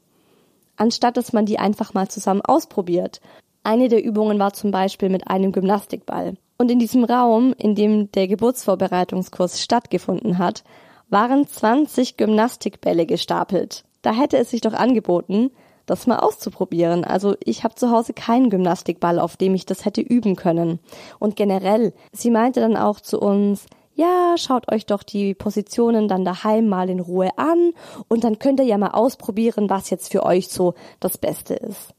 Anstatt 0.77 1.17
dass 1.17 1.33
man 1.33 1.47
die 1.47 1.59
einfach 1.59 1.95
mal 1.95 2.09
zusammen 2.09 2.41
ausprobiert. 2.41 3.21
Eine 3.63 3.89
der 3.89 4.03
Übungen 4.03 4.39
war 4.39 4.53
zum 4.53 4.71
Beispiel 4.71 5.11
mit 5.11 5.29
einem 5.29 5.53
Gymnastikball. 5.53 6.35
Und 6.57 6.71
in 6.71 6.79
diesem 6.79 7.05
Raum, 7.05 7.55
in 7.59 7.75
dem 7.75 8.11
der 8.13 8.29
Geburtsvorbereitungskurs 8.29 9.61
stattgefunden 9.61 10.39
hat, 10.39 10.65
waren 11.09 11.47
20 11.47 12.17
Gymnastikbälle 12.17 13.05
gestapelt. 13.05 13.85
Da 14.03 14.13
hätte 14.13 14.39
es 14.39 14.51
sich 14.51 14.61
doch 14.61 14.73
angeboten, 14.73 15.51
das 15.87 16.07
mal 16.07 16.19
auszuprobieren. 16.19 17.05
Also 17.05 17.35
ich 17.45 17.65
habe 17.65 17.75
zu 17.75 17.91
Hause 17.91 18.13
keinen 18.13 18.49
Gymnastikball, 18.49 19.19
auf 19.19 19.37
dem 19.37 19.55
ich 19.55 19.67
das 19.67 19.85
hätte 19.85 20.01
üben 20.01 20.37
können. 20.37 20.79
Und 21.19 21.37
generell, 21.37 21.93
sie 22.13 22.31
meinte 22.31 22.61
dann 22.61 22.77
auch 22.77 23.01
zu 23.01 23.21
uns, 23.21 23.67
ja, 23.95 24.35
schaut 24.37 24.71
euch 24.73 24.87
doch 24.87 25.03
die 25.03 25.35
Positionen 25.35 26.09
dann 26.09 26.25
daheim 26.25 26.69
mal 26.69 26.89
in 26.89 27.01
Ruhe 27.01 27.31
an 27.37 27.73
und 28.09 28.25
dann 28.25 28.39
könnt 28.39 28.61
ihr 28.61 28.67
ja 28.67 28.79
mal 28.79 28.93
ausprobieren, 28.93 29.69
was 29.69 29.91
jetzt 29.91 30.11
für 30.11 30.25
euch 30.25 30.49
so 30.49 30.75
das 31.01 31.19
Beste 31.19 31.55
ist. 31.55 31.95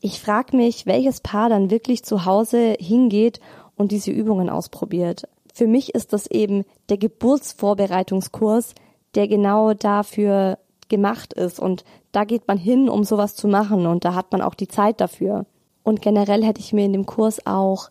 Ich 0.00 0.20
frag 0.20 0.52
mich, 0.52 0.86
welches 0.86 1.20
Paar 1.20 1.48
dann 1.48 1.70
wirklich 1.70 2.04
zu 2.04 2.24
Hause 2.24 2.76
hingeht 2.78 3.40
und 3.76 3.92
diese 3.92 4.10
Übungen 4.10 4.48
ausprobiert. 4.50 5.28
Für 5.52 5.66
mich 5.66 5.94
ist 5.94 6.12
das 6.12 6.28
eben 6.28 6.64
der 6.88 6.98
Geburtsvorbereitungskurs, 6.98 8.74
der 9.16 9.26
genau 9.26 9.74
dafür 9.74 10.58
gemacht 10.88 11.32
ist. 11.32 11.58
Und 11.58 11.84
da 12.12 12.24
geht 12.24 12.46
man 12.46 12.58
hin, 12.58 12.88
um 12.88 13.02
sowas 13.04 13.34
zu 13.34 13.48
machen. 13.48 13.86
Und 13.86 14.04
da 14.04 14.14
hat 14.14 14.30
man 14.30 14.40
auch 14.40 14.54
die 14.54 14.68
Zeit 14.68 15.00
dafür. 15.00 15.46
Und 15.82 16.02
generell 16.02 16.44
hätte 16.44 16.60
ich 16.60 16.72
mir 16.72 16.84
in 16.84 16.92
dem 16.92 17.06
Kurs 17.06 17.44
auch 17.44 17.90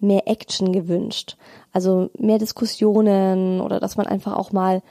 mehr 0.00 0.26
Action 0.26 0.72
gewünscht. 0.72 1.36
Also 1.72 2.10
mehr 2.18 2.38
Diskussionen 2.38 3.60
oder 3.60 3.80
dass 3.80 3.96
man 3.96 4.06
einfach 4.06 4.36
auch 4.36 4.52
mal 4.52 4.82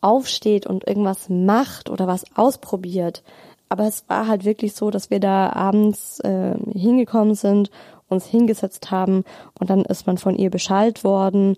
aufsteht 0.00 0.66
und 0.66 0.86
irgendwas 0.86 1.28
macht 1.28 1.90
oder 1.90 2.06
was 2.06 2.24
ausprobiert. 2.36 3.22
Aber 3.68 3.86
es 3.86 4.04
war 4.08 4.26
halt 4.26 4.44
wirklich 4.44 4.74
so, 4.74 4.90
dass 4.90 5.10
wir 5.10 5.20
da 5.20 5.52
abends 5.52 6.20
äh, 6.20 6.54
hingekommen 6.72 7.34
sind 7.34 7.70
uns 8.10 8.26
hingesetzt 8.26 8.90
haben 8.90 9.24
und 9.58 9.70
dann 9.70 9.84
ist 9.84 10.06
man 10.06 10.18
von 10.18 10.36
ihr 10.36 10.50
Bescheid 10.50 11.04
worden. 11.04 11.56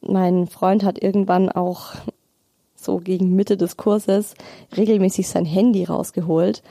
Mein 0.00 0.46
Freund 0.46 0.84
hat 0.84 1.02
irgendwann 1.02 1.48
auch 1.48 1.94
so 2.76 2.98
gegen 2.98 3.34
Mitte 3.34 3.56
des 3.56 3.76
Kurses 3.76 4.34
regelmäßig 4.76 5.28
sein 5.28 5.46
Handy 5.46 5.84
rausgeholt, 5.84 6.62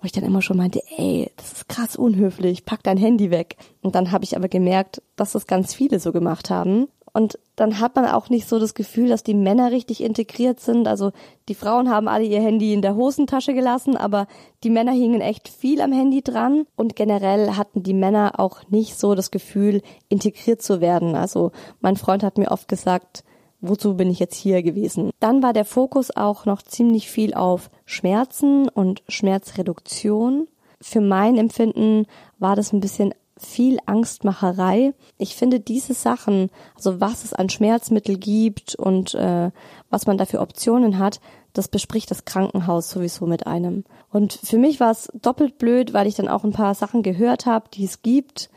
wo 0.00 0.06
ich 0.06 0.12
dann 0.12 0.24
immer 0.24 0.42
schon 0.42 0.56
meinte, 0.56 0.82
ey, 0.96 1.30
das 1.36 1.52
ist 1.52 1.68
krass 1.68 1.96
unhöflich, 1.96 2.64
pack 2.64 2.82
dein 2.82 2.96
Handy 2.96 3.30
weg. 3.30 3.56
Und 3.82 3.94
dann 3.94 4.12
habe 4.12 4.24
ich 4.24 4.36
aber 4.36 4.48
gemerkt, 4.48 5.02
dass 5.16 5.32
das 5.32 5.46
ganz 5.46 5.74
viele 5.74 6.00
so 6.00 6.12
gemacht 6.12 6.50
haben 6.50 6.88
und 7.12 7.38
dann 7.56 7.80
hat 7.80 7.96
man 7.96 8.06
auch 8.06 8.28
nicht 8.30 8.48
so 8.48 8.58
das 8.58 8.74
Gefühl, 8.74 9.08
dass 9.08 9.22
die 9.22 9.34
Männer 9.34 9.72
richtig 9.72 10.02
integriert 10.02 10.60
sind. 10.60 10.86
Also 10.86 11.12
die 11.48 11.54
Frauen 11.54 11.90
haben 11.90 12.08
alle 12.08 12.24
ihr 12.24 12.40
Handy 12.40 12.72
in 12.72 12.82
der 12.82 12.94
Hosentasche 12.94 13.52
gelassen, 13.52 13.96
aber 13.96 14.26
die 14.62 14.70
Männer 14.70 14.92
hingen 14.92 15.20
echt 15.20 15.48
viel 15.48 15.80
am 15.80 15.92
Handy 15.92 16.22
dran. 16.22 16.66
Und 16.76 16.96
generell 16.96 17.56
hatten 17.56 17.82
die 17.82 17.94
Männer 17.94 18.38
auch 18.38 18.68
nicht 18.68 18.98
so 18.98 19.14
das 19.14 19.30
Gefühl, 19.30 19.82
integriert 20.08 20.62
zu 20.62 20.80
werden. 20.80 21.16
Also 21.16 21.50
mein 21.80 21.96
Freund 21.96 22.22
hat 22.22 22.38
mir 22.38 22.50
oft 22.52 22.68
gesagt, 22.68 23.24
wozu 23.60 23.94
bin 23.94 24.10
ich 24.10 24.18
jetzt 24.18 24.36
hier 24.36 24.62
gewesen? 24.62 25.10
Dann 25.20 25.42
war 25.42 25.52
der 25.52 25.64
Fokus 25.64 26.14
auch 26.14 26.46
noch 26.46 26.62
ziemlich 26.62 27.10
viel 27.10 27.34
auf 27.34 27.70
Schmerzen 27.84 28.68
und 28.68 29.02
Schmerzreduktion. 29.08 30.48
Für 30.80 31.00
mein 31.00 31.36
Empfinden 31.36 32.06
war 32.38 32.56
das 32.56 32.72
ein 32.72 32.80
bisschen 32.80 33.14
viel 33.36 33.78
Angstmacherei. 33.86 34.92
Ich 35.18 35.34
finde 35.34 35.60
diese 35.60 35.94
Sachen, 35.94 36.50
also 36.76 37.00
was 37.00 37.24
es 37.24 37.32
an 37.32 37.48
Schmerzmittel 37.48 38.18
gibt 38.18 38.74
und 38.74 39.14
äh, 39.14 39.50
was 39.88 40.06
man 40.06 40.18
da 40.18 40.26
für 40.26 40.40
Optionen 40.40 40.98
hat, 40.98 41.20
das 41.52 41.68
bespricht 41.68 42.10
das 42.10 42.24
Krankenhaus 42.24 42.90
sowieso 42.90 43.26
mit 43.26 43.46
einem. 43.46 43.84
Und 44.10 44.34
für 44.34 44.58
mich 44.58 44.78
war 44.78 44.90
es 44.90 45.10
doppelt 45.14 45.58
blöd, 45.58 45.92
weil 45.92 46.06
ich 46.06 46.14
dann 46.14 46.28
auch 46.28 46.44
ein 46.44 46.52
paar 46.52 46.74
Sachen 46.74 47.02
gehört 47.02 47.46
habe, 47.46 47.68
die 47.72 47.84
es 47.84 48.02
gibt, 48.02 48.50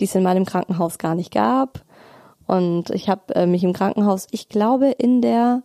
die 0.00 0.04
es 0.04 0.14
in 0.14 0.22
meinem 0.22 0.44
Krankenhaus 0.44 0.98
gar 0.98 1.14
nicht 1.14 1.32
gab. 1.32 1.84
Und 2.46 2.90
ich 2.90 3.08
habe 3.08 3.34
äh, 3.34 3.46
mich 3.46 3.64
im 3.64 3.72
Krankenhaus, 3.72 4.26
ich 4.30 4.48
glaube, 4.48 4.90
in 4.90 5.22
der 5.22 5.62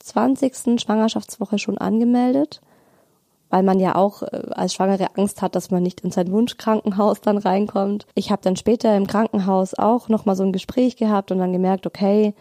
20. 0.00 0.80
Schwangerschaftswoche 0.80 1.58
schon 1.58 1.78
angemeldet 1.78 2.60
weil 3.50 3.64
man 3.64 3.80
ja 3.80 3.96
auch 3.96 4.22
äh, 4.22 4.42
als 4.52 4.72
Schwangere 4.72 5.08
Angst 5.16 5.42
hat, 5.42 5.54
dass 5.54 5.70
man 5.70 5.82
nicht 5.82 6.00
in 6.00 6.10
sein 6.10 6.32
Wunschkrankenhaus 6.32 7.20
dann 7.20 7.36
reinkommt. 7.36 8.06
Ich 8.14 8.30
habe 8.30 8.42
dann 8.42 8.56
später 8.56 8.96
im 8.96 9.06
Krankenhaus 9.06 9.74
auch 9.74 10.08
nochmal 10.08 10.36
so 10.36 10.44
ein 10.44 10.52
Gespräch 10.52 10.96
gehabt 10.96 11.30
und 11.30 11.38
dann 11.38 11.52
gemerkt, 11.52 11.86
okay, 11.86 12.32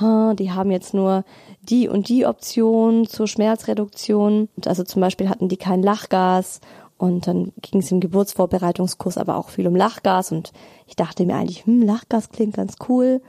die 0.00 0.50
haben 0.50 0.72
jetzt 0.72 0.92
nur 0.92 1.22
die 1.62 1.88
und 1.88 2.08
die 2.08 2.26
Option 2.26 3.06
zur 3.06 3.28
Schmerzreduktion. 3.28 4.48
Also 4.66 4.82
zum 4.82 5.00
Beispiel 5.00 5.28
hatten 5.28 5.48
die 5.48 5.56
kein 5.56 5.84
Lachgas 5.84 6.60
und 7.04 7.26
dann 7.26 7.52
ging 7.60 7.80
es 7.80 7.92
im 7.92 8.00
Geburtsvorbereitungskurs 8.00 9.18
aber 9.18 9.36
auch 9.36 9.50
viel 9.50 9.66
um 9.66 9.76
Lachgas 9.76 10.32
und 10.32 10.52
ich 10.86 10.96
dachte 10.96 11.26
mir 11.26 11.36
eigentlich, 11.36 11.66
hm, 11.66 11.82
Lachgas 11.82 12.30
klingt 12.30 12.54
ganz 12.54 12.76
cool. 12.88 13.20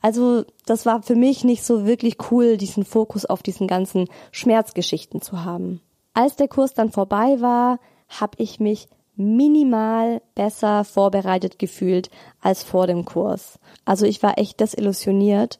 Also 0.00 0.44
das 0.66 0.86
war 0.86 1.02
für 1.02 1.16
mich 1.16 1.42
nicht 1.42 1.64
so 1.64 1.86
wirklich 1.86 2.16
cool, 2.30 2.56
diesen 2.56 2.84
Fokus 2.84 3.26
auf 3.26 3.42
diesen 3.42 3.66
ganzen 3.66 4.06
Schmerzgeschichten 4.30 5.20
zu 5.20 5.44
haben. 5.44 5.80
Als 6.14 6.36
der 6.36 6.48
Kurs 6.48 6.74
dann 6.74 6.92
vorbei 6.92 7.40
war, 7.40 7.80
habe 8.08 8.34
ich 8.38 8.60
mich 8.60 8.88
minimal 9.16 10.22
besser 10.34 10.84
vorbereitet 10.84 11.58
gefühlt 11.58 12.10
als 12.40 12.62
vor 12.62 12.86
dem 12.86 13.04
Kurs. 13.04 13.58
Also 13.84 14.06
ich 14.06 14.22
war 14.22 14.38
echt 14.38 14.60
desillusioniert, 14.60 15.58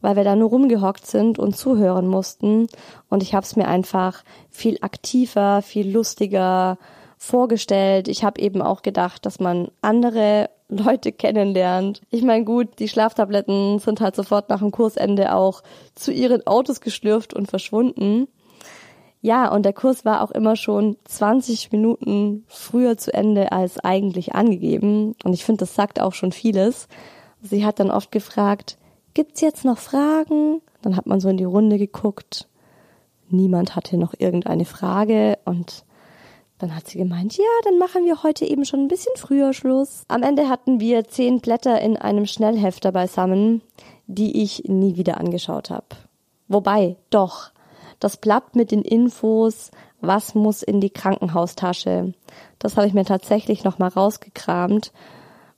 weil 0.00 0.16
wir 0.16 0.24
da 0.24 0.36
nur 0.36 0.50
rumgehockt 0.50 1.06
sind 1.06 1.38
und 1.38 1.56
zuhören 1.56 2.06
mussten. 2.06 2.66
Und 3.08 3.22
ich 3.22 3.34
habe 3.34 3.44
es 3.44 3.56
mir 3.56 3.68
einfach 3.68 4.22
viel 4.50 4.78
aktiver, 4.82 5.62
viel 5.62 5.90
lustiger 5.90 6.78
vorgestellt. 7.18 8.08
Ich 8.08 8.24
habe 8.24 8.40
eben 8.40 8.62
auch 8.62 8.82
gedacht, 8.82 9.26
dass 9.26 9.40
man 9.40 9.68
andere 9.82 10.48
Leute 10.68 11.12
kennenlernt. 11.12 12.02
Ich 12.10 12.22
meine, 12.22 12.44
gut, 12.44 12.78
die 12.78 12.88
Schlaftabletten 12.88 13.78
sind 13.78 14.00
halt 14.00 14.16
sofort 14.16 14.48
nach 14.48 14.60
dem 14.60 14.70
Kursende 14.70 15.34
auch 15.34 15.62
zu 15.94 16.12
ihren 16.12 16.46
Autos 16.46 16.80
geschlürft 16.80 17.34
und 17.34 17.48
verschwunden. 17.48 18.28
Ja, 19.20 19.52
und 19.52 19.64
der 19.64 19.72
Kurs 19.72 20.04
war 20.04 20.22
auch 20.22 20.30
immer 20.30 20.54
schon 20.54 20.96
20 21.04 21.72
Minuten 21.72 22.44
früher 22.46 22.96
zu 22.96 23.12
Ende 23.12 23.50
als 23.50 23.80
eigentlich 23.80 24.34
angegeben. 24.34 25.16
Und 25.24 25.32
ich 25.32 25.44
finde, 25.44 25.60
das 25.60 25.74
sagt 25.74 26.00
auch 26.00 26.12
schon 26.12 26.30
vieles. 26.30 26.86
Sie 27.42 27.64
hat 27.64 27.80
dann 27.80 27.90
oft 27.90 28.12
gefragt, 28.12 28.78
gibt's 29.14 29.40
jetzt 29.40 29.64
noch 29.64 29.78
Fragen? 29.78 30.60
Dann 30.82 30.96
hat 30.96 31.06
man 31.06 31.18
so 31.18 31.28
in 31.28 31.36
die 31.36 31.44
Runde 31.44 31.78
geguckt. 31.78 32.48
Niemand 33.28 33.74
hatte 33.74 33.96
noch 33.96 34.14
irgendeine 34.16 34.64
Frage 34.64 35.38
und 35.44 35.84
dann 36.58 36.74
hat 36.74 36.88
sie 36.88 36.98
gemeint, 36.98 37.36
ja, 37.36 37.44
dann 37.64 37.78
machen 37.78 38.04
wir 38.04 38.22
heute 38.22 38.44
eben 38.44 38.64
schon 38.64 38.80
ein 38.80 38.88
bisschen 38.88 39.14
früher 39.16 39.52
Schluss. 39.52 40.04
Am 40.08 40.22
Ende 40.22 40.48
hatten 40.48 40.80
wir 40.80 41.06
zehn 41.06 41.40
Blätter 41.40 41.80
in 41.80 41.96
einem 41.96 42.26
Schnellhefter 42.26 42.92
beisammen, 42.92 43.62
die 44.06 44.42
ich 44.42 44.64
nie 44.64 44.96
wieder 44.96 45.18
angeschaut 45.18 45.70
habe. 45.70 45.86
Wobei, 46.48 46.96
doch, 47.10 47.50
das 48.00 48.16
Blatt 48.16 48.56
mit 48.56 48.70
den 48.70 48.82
Infos, 48.82 49.70
was 50.00 50.34
muss 50.34 50.62
in 50.62 50.80
die 50.80 50.90
Krankenhaustasche. 50.90 52.14
Das 52.58 52.76
habe 52.76 52.86
ich 52.86 52.94
mir 52.94 53.04
tatsächlich 53.04 53.64
nochmal 53.64 53.90
rausgekramt 53.90 54.92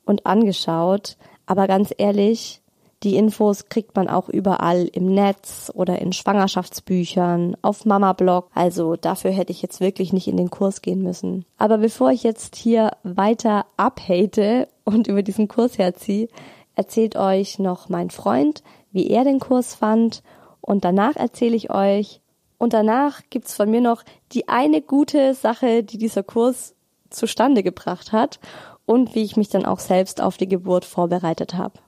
und 0.04 0.26
angeschaut. 0.26 1.16
Aber 1.46 1.66
ganz 1.66 1.92
ehrlich, 1.96 2.59
die 3.02 3.16
Infos 3.16 3.68
kriegt 3.68 3.96
man 3.96 4.08
auch 4.08 4.28
überall 4.28 4.84
im 4.92 5.14
Netz 5.14 5.70
oder 5.74 6.00
in 6.00 6.12
Schwangerschaftsbüchern, 6.12 7.56
auf 7.62 7.86
Mama-Blog. 7.86 8.50
Also 8.54 8.96
dafür 8.96 9.30
hätte 9.30 9.52
ich 9.52 9.62
jetzt 9.62 9.80
wirklich 9.80 10.12
nicht 10.12 10.28
in 10.28 10.36
den 10.36 10.50
Kurs 10.50 10.82
gehen 10.82 11.02
müssen. 11.02 11.46
Aber 11.56 11.78
bevor 11.78 12.10
ich 12.10 12.22
jetzt 12.22 12.56
hier 12.56 12.90
weiter 13.02 13.64
abhate 13.76 14.68
und 14.84 15.06
über 15.06 15.22
diesen 15.22 15.48
Kurs 15.48 15.78
herziehe, 15.78 16.28
erzählt 16.74 17.16
euch 17.16 17.58
noch 17.58 17.88
mein 17.88 18.10
Freund, 18.10 18.62
wie 18.92 19.08
er 19.08 19.24
den 19.24 19.40
Kurs 19.40 19.74
fand. 19.74 20.22
Und 20.60 20.84
danach 20.84 21.16
erzähle 21.16 21.56
ich 21.56 21.70
euch, 21.70 22.20
und 22.58 22.74
danach 22.74 23.22
gibt's 23.30 23.54
von 23.54 23.70
mir 23.70 23.80
noch 23.80 24.02
die 24.32 24.48
eine 24.48 24.82
gute 24.82 25.32
Sache, 25.32 25.82
die 25.82 25.96
dieser 25.96 26.22
Kurs 26.22 26.74
zustande 27.08 27.62
gebracht 27.62 28.12
hat 28.12 28.38
und 28.84 29.14
wie 29.14 29.22
ich 29.22 29.38
mich 29.38 29.48
dann 29.48 29.64
auch 29.64 29.78
selbst 29.78 30.20
auf 30.20 30.36
die 30.36 30.46
Geburt 30.46 30.84
vorbereitet 30.84 31.54
habe. 31.54 31.80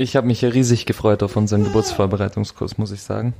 Ich 0.00 0.16
habe 0.16 0.26
mich 0.26 0.40
ja 0.40 0.48
riesig 0.48 0.86
gefreut 0.86 1.22
auf 1.22 1.36
unseren 1.36 1.62
Geburtsvorbereitungskurs, 1.62 2.78
muss 2.78 2.90
ich 2.90 3.02
sagen. 3.02 3.34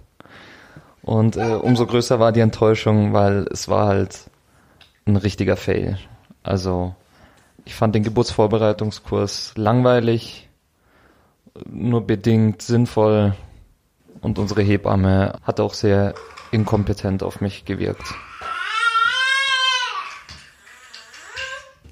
Und 1.00 1.38
äh, 1.38 1.54
umso 1.54 1.86
größer 1.86 2.20
war 2.20 2.32
die 2.32 2.40
Enttäuschung, 2.40 3.14
weil 3.14 3.46
es 3.50 3.68
war 3.68 3.86
halt 3.86 4.30
ein 5.06 5.16
richtiger 5.16 5.56
Fail. 5.56 5.98
Also 6.42 6.94
ich 7.64 7.74
fand 7.74 7.94
den 7.94 8.02
Geburtsvorbereitungskurs 8.02 9.54
langweilig, 9.56 10.50
nur 11.64 12.06
bedingt 12.06 12.60
sinnvoll 12.60 13.34
und 14.20 14.38
unsere 14.38 14.60
Hebamme 14.60 15.38
hat 15.42 15.60
auch 15.60 15.72
sehr 15.72 16.12
inkompetent 16.50 17.22
auf 17.22 17.40
mich 17.40 17.64
gewirkt. 17.64 18.04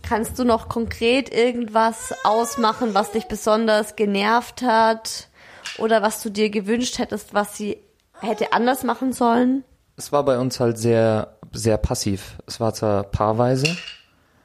Kannst 0.09 0.39
du 0.39 0.45
noch 0.45 0.71
konkret 0.71 1.31
irgendwas 1.35 2.15
ausmachen, 2.25 2.95
was 2.95 3.13
dich 3.13 3.27
besonders 3.27 3.95
genervt 3.95 4.63
hat 4.63 5.29
oder 5.77 6.01
was 6.01 6.23
du 6.23 6.31
dir 6.31 6.49
gewünscht 6.49 6.99
hättest, 6.99 7.35
was 7.35 7.59
sie 7.59 7.77
hätte 8.21 8.55
anders 8.55 8.85
machen 8.85 9.13
sollen? 9.13 9.65
Es 9.99 10.11
war 10.11 10.25
bei 10.25 10.39
uns 10.39 10.61
halt 10.61 10.79
sehr, 10.79 11.37
sehr 11.53 11.77
passiv. 11.77 12.39
Es 12.47 12.59
war 12.59 12.73
zwar 12.73 13.03
paarweise, 13.03 13.77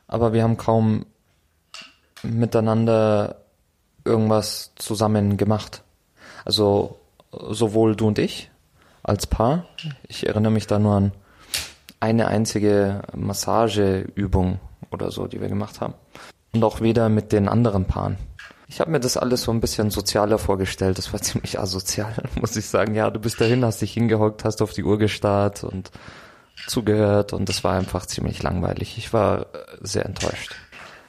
aber 0.06 0.34
wir 0.34 0.44
haben 0.44 0.58
kaum 0.58 1.06
miteinander 2.24 3.38
irgendwas 4.04 4.72
zusammen 4.76 5.38
gemacht. 5.38 5.82
Also 6.44 7.00
sowohl 7.32 7.96
du 7.96 8.08
und 8.08 8.20
ich 8.20 8.52
als 9.02 9.28
Paar. 9.28 9.66
Ich 10.10 10.28
erinnere 10.28 10.52
mich 10.52 10.68
da 10.68 10.78
nur 10.78 10.96
an 10.96 11.14
eine 12.02 12.28
einzige 12.28 13.04
Massageübung 13.16 14.60
oder 14.94 15.12
so, 15.12 15.28
die 15.28 15.42
wir 15.42 15.50
gemacht 15.50 15.82
haben. 15.82 15.94
Und 16.54 16.64
auch 16.64 16.82
weder 16.82 17.10
mit 17.10 17.32
den 17.32 17.50
anderen 17.50 17.86
Paaren. 17.86 18.18
Ich 18.68 18.80
habe 18.80 18.92
mir 18.92 19.00
das 19.00 19.18
alles 19.18 19.44
so 19.44 19.52
ein 19.52 19.60
bisschen 19.60 19.90
sozialer 19.90 20.38
vorgestellt. 20.38 20.98
Das 20.98 21.12
war 21.14 21.22
ziemlich 21.22 21.60
asozial, 21.60 22.14
muss 22.40 22.56
ich 22.56 22.68
sagen. 22.68 22.96
Ja, 22.96 23.10
du 23.10 23.20
bist 23.20 23.42
dahin, 23.42 23.66
hast 23.66 23.82
dich 23.82 23.94
hingehockt, 23.94 24.46
hast 24.46 24.62
auf 24.62 24.74
die 24.74 24.84
Uhr 24.84 24.98
gestarrt 24.98 25.64
und 25.64 25.92
zugehört 26.68 27.34
und 27.34 27.50
das 27.50 27.64
war 27.64 27.74
einfach 27.74 28.06
ziemlich 28.06 28.42
langweilig. 28.42 28.98
Ich 28.98 29.12
war 29.14 29.48
sehr 29.82 30.06
enttäuscht. 30.06 30.56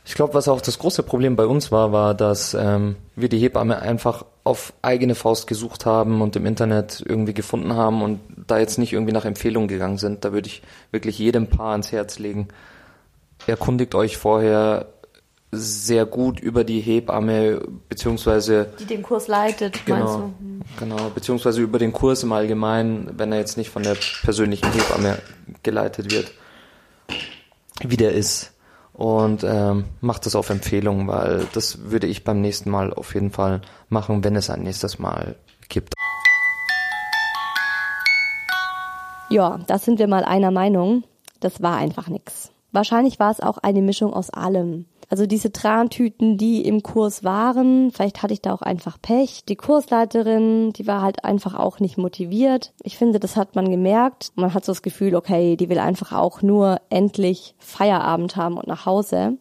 Ich 0.07 0.15
glaube, 0.15 0.35
was 0.35 0.49
auch 0.49 0.61
das 0.61 0.79
große 0.79 1.03
Problem 1.03 1.37
bei 1.37 1.47
uns 1.47 1.73
war, 1.73 1.93
war, 1.93 2.15
dass 2.15 2.53
ähm, 2.53 2.97
wir 3.17 3.31
die 3.31 3.39
Hebamme 3.39 3.81
einfach 3.81 4.25
auf 4.43 4.75
eigene 4.83 5.15
Faust 5.15 5.47
gesucht 5.47 5.87
haben 5.87 6.21
und 6.21 6.37
im 6.37 6.45
Internet 6.45 7.03
irgendwie 7.07 7.33
gefunden 7.33 7.75
haben 7.75 8.03
und 8.03 8.21
da 8.47 8.59
jetzt 8.59 8.79
nicht 8.79 8.93
irgendwie 8.93 9.15
nach 9.15 9.25
Empfehlungen 9.25 9.69
gegangen 9.69 9.97
sind. 9.97 10.25
Da 10.25 10.33
würde 10.35 10.49
ich 10.49 10.63
wirklich 10.91 11.19
jedem 11.19 11.49
Paar 11.49 11.73
ans 11.73 11.93
Herz 11.93 12.19
legen. 12.19 12.49
Erkundigt 13.47 13.95
euch 13.95 14.17
vorher 14.17 14.87
sehr 15.51 16.07
gut 16.07 16.41
über 16.41 16.65
die 16.65 16.81
Hebamme 16.81 17.61
beziehungsweise 17.89 18.73
die 18.79 18.87
den 18.87 19.03
Kurs 19.03 19.29
leitet, 19.29 19.87
genau, 19.87 19.99
meinst 19.99 20.15
du? 20.15 20.21
Hm. 20.21 20.61
Genau, 20.79 21.11
beziehungsweise 21.15 21.61
über 21.61 21.79
den 21.79 21.93
Kurs 21.93 22.23
im 22.23 22.33
Allgemeinen, 22.33 23.11
wenn 23.17 23.31
er 23.31 23.39
jetzt 23.39 23.57
nicht 23.57 23.71
von 23.71 23.83
der 23.83 23.97
persönlichen 24.23 24.71
Hebamme 24.73 25.19
geleitet 25.63 26.11
wird, 26.11 26.33
wie 27.83 27.97
der 27.97 28.13
ist 28.13 28.53
und 28.93 29.45
ähm, 29.45 29.85
macht 30.01 30.27
das 30.27 30.35
auf 30.35 30.51
Empfehlung, 30.51 31.09
weil 31.09 31.47
das 31.53 31.91
würde 31.91 32.07
ich 32.07 32.25
beim 32.25 32.41
nächsten 32.41 32.71
Mal 32.71 32.93
auf 32.93 33.15
jeden 33.15 33.31
Fall 33.31 33.61
machen, 33.89 34.25
wenn 34.25 34.37
es 34.37 34.51
ein 34.51 34.63
nächstes 34.63 34.99
Mal 34.99 35.37
gibt. 35.69 35.95
Ja, 39.31 39.59
da 39.67 39.79
sind 39.79 39.99
wir 39.99 40.07
mal 40.07 40.25
einer 40.25 40.51
Meinung. 40.51 41.05
Das 41.41 41.61
war 41.61 41.77
einfach 41.77 42.09
nix. 42.09 42.54
Wahrscheinlich 42.75 43.21
war 43.21 43.31
es 43.31 43.41
auch 43.41 43.59
eine 43.59 43.83
Mischung 43.83 44.13
aus 44.13 44.31
allem. 44.31 44.87
Also 45.09 45.27
diese 45.27 45.53
Trantüten, 45.53 46.39
die 46.39 46.67
im 46.67 46.83
Kurs 46.83 47.23
waren, 47.23 47.93
vielleicht 47.93 48.21
hatte 48.21 48.35
ich 48.35 48.43
da 48.43 48.53
auch 48.53 48.63
einfach 48.63 49.01
Pech. 49.01 49.45
Die 49.45 49.55
Kursleiterin, 49.55 50.73
die 50.73 50.89
war 50.89 51.01
halt 51.01 51.25
einfach 51.25 51.55
auch 51.55 51.79
nicht 51.79 51.99
motiviert. 51.99 52.73
Ich 52.83 52.99
finde, 52.99 53.21
das 53.21 53.37
hat 53.37 53.55
man 53.55 53.71
gemerkt. 53.71 54.33
Man 54.35 54.53
hat 54.55 54.65
so 54.65 54.73
das 54.73 54.83
Gefühl, 54.83 55.15
okay, 55.15 55.55
die 55.57 55.69
will 55.69 55.79
einfach 55.79 56.11
auch 56.11 56.43
nur 56.43 56.81
endlich 56.91 57.55
Feierabend 57.59 58.35
haben 58.35 58.57
und 58.57 58.67
nach 58.67 58.87
Hause. 58.87 59.39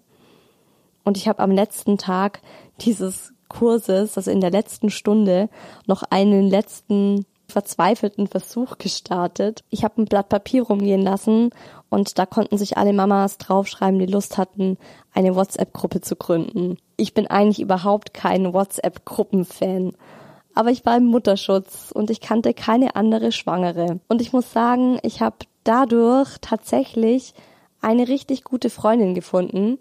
Und 1.04 1.18
ich 1.18 1.28
habe 1.28 1.40
am 1.40 1.50
letzten 1.50 1.98
Tag 1.98 2.42
dieses 2.82 3.34
Kurses, 3.48 4.16
also 4.16 4.30
in 4.30 4.42
der 4.42 4.52
letzten 4.52 4.92
Stunde, 4.92 5.50
noch 5.88 6.04
einen 6.04 6.48
letzten 6.48 7.26
verzweifelten 7.48 8.28
Versuch 8.28 8.78
gestartet. 8.78 9.64
Ich 9.70 9.84
habe 9.84 10.02
ein 10.02 10.06
Blatt 10.06 10.30
Papier 10.30 10.64
rumgehen 10.64 11.02
lassen 11.02 11.52
und 11.94 12.18
da 12.18 12.26
konnten 12.26 12.58
sich 12.58 12.78
alle 12.78 12.92
Mamas 12.92 13.38
draufschreiben, 13.38 14.00
die 14.00 14.08
Lust 14.08 14.40
hatten, 14.40 14.78
eine 15.14 15.36
WhatsApp-Gruppe 15.36 16.02
zu 16.02 16.16
gründen. 16.16 16.78
Ich 16.98 17.14
bin 17.14 17.28
eigentlich 17.28 17.62
überhaupt 17.62 18.14
kein 18.16 18.52
WhatsApp-Gruppen-Fan. 18.52 19.94
Aber 20.56 20.72
ich 20.72 20.86
war 20.86 20.98
im 20.98 21.06
Mutterschutz 21.06 21.92
und 21.94 22.10
ich 22.10 22.20
kannte 22.20 22.56
keine 22.56 22.96
andere 22.96 23.32
Schwangere. 23.32 24.00
Und 24.08 24.22
ich 24.22 24.34
muss 24.34 24.52
sagen, 24.52 24.98
ich 25.04 25.22
habe 25.22 25.36
dadurch 25.64 26.38
tatsächlich 26.42 27.36
eine 27.80 28.08
richtig 28.08 28.44
gute 28.44 28.72
Freundin 28.72 29.14
gefunden. 29.14 29.78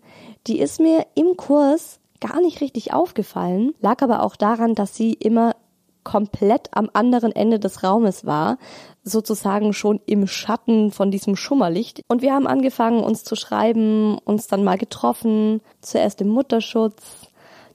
Die 0.47 0.59
ist 0.59 0.81
mir 0.81 1.07
im 1.15 1.37
Kurs 1.39 1.99
gar 2.21 2.43
nicht 2.43 2.61
richtig 2.61 2.93
aufgefallen, 2.93 3.75
lag 3.81 4.03
aber 4.03 4.23
auch 4.23 4.37
daran, 4.37 4.75
dass 4.75 4.95
sie 4.95 5.15
immer 5.15 5.57
komplett 6.05 6.69
am 6.73 6.91
anderen 6.93 7.33
Ende 7.33 7.59
des 7.59 7.83
Raumes 7.83 8.25
war, 8.25 8.59
sozusagen 9.05 9.73
schon 9.73 10.01
im 10.07 10.27
Schatten 10.27 10.91
von 10.91 11.11
diesem 11.11 11.37
Schummerlicht. 11.37 12.03
Und 12.09 12.23
wir 12.23 12.33
haben 12.33 12.47
angefangen, 12.47 13.03
uns 13.03 13.25
zu 13.25 13.37
schreiben, 13.37 14.19
uns 14.19 14.47
dann 14.47 14.65
mal 14.65 14.79
getroffen, 14.79 15.61
zuerst 15.81 16.21
im 16.21 16.29
Mutterschutz, 16.29 17.31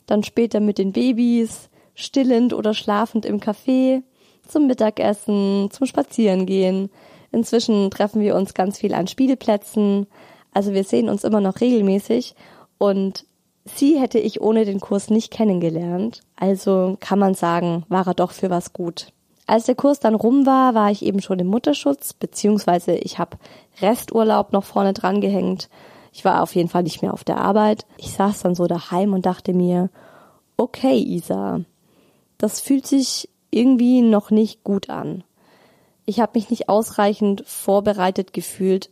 dann 0.05 0.23
später 0.23 0.59
mit 0.59 0.77
den 0.77 0.93
Babys, 0.93 1.69
stillend 1.95 2.53
oder 2.53 2.73
schlafend 2.73 3.25
im 3.25 3.39
Café, 3.39 4.03
zum 4.47 4.67
Mittagessen, 4.67 5.69
zum 5.71 5.85
Spazierengehen. 5.85 6.89
Inzwischen 7.31 7.91
treffen 7.91 8.21
wir 8.21 8.35
uns 8.35 8.53
ganz 8.53 8.79
viel 8.79 8.93
an 8.93 9.07
Spielplätzen. 9.07 10.07
Also 10.53 10.73
wir 10.73 10.83
sehen 10.83 11.09
uns 11.09 11.23
immer 11.23 11.41
noch 11.41 11.59
regelmäßig 11.59 12.35
und 12.77 13.25
Sie 13.75 13.99
hätte 13.99 14.19
ich 14.19 14.41
ohne 14.41 14.65
den 14.65 14.79
Kurs 14.79 15.09
nicht 15.09 15.31
kennengelernt, 15.31 16.21
also 16.35 16.97
kann 16.99 17.19
man 17.19 17.33
sagen, 17.33 17.85
war 17.89 18.07
er 18.07 18.13
doch 18.13 18.31
für 18.31 18.49
was 18.49 18.73
gut. 18.73 19.11
Als 19.45 19.65
der 19.65 19.75
Kurs 19.75 19.99
dann 19.99 20.15
rum 20.15 20.45
war, 20.45 20.73
war 20.73 20.91
ich 20.91 21.03
eben 21.03 21.21
schon 21.21 21.39
im 21.39 21.47
Mutterschutz, 21.47 22.13
beziehungsweise 22.13 22.95
ich 22.95 23.17
habe 23.17 23.37
Resturlaub 23.81 24.51
noch 24.51 24.65
vorne 24.65 24.93
dran 24.93 25.21
gehängt. 25.21 25.69
Ich 26.11 26.25
war 26.25 26.43
auf 26.43 26.55
jeden 26.55 26.69
Fall 26.69 26.83
nicht 26.83 27.01
mehr 27.01 27.13
auf 27.13 27.23
der 27.23 27.37
Arbeit. 27.37 27.85
Ich 27.97 28.11
saß 28.11 28.41
dann 28.41 28.55
so 28.55 28.67
daheim 28.67 29.13
und 29.13 29.25
dachte 29.25 29.53
mir, 29.53 29.89
okay, 30.57 30.97
Isa, 30.97 31.61
das 32.37 32.59
fühlt 32.59 32.87
sich 32.87 33.29
irgendwie 33.51 34.01
noch 34.01 34.31
nicht 34.31 34.63
gut 34.63 34.89
an. 34.89 35.23
Ich 36.05 36.19
habe 36.19 36.33
mich 36.35 36.49
nicht 36.49 36.69
ausreichend 36.69 37.43
vorbereitet 37.45 38.33
gefühlt 38.33 38.89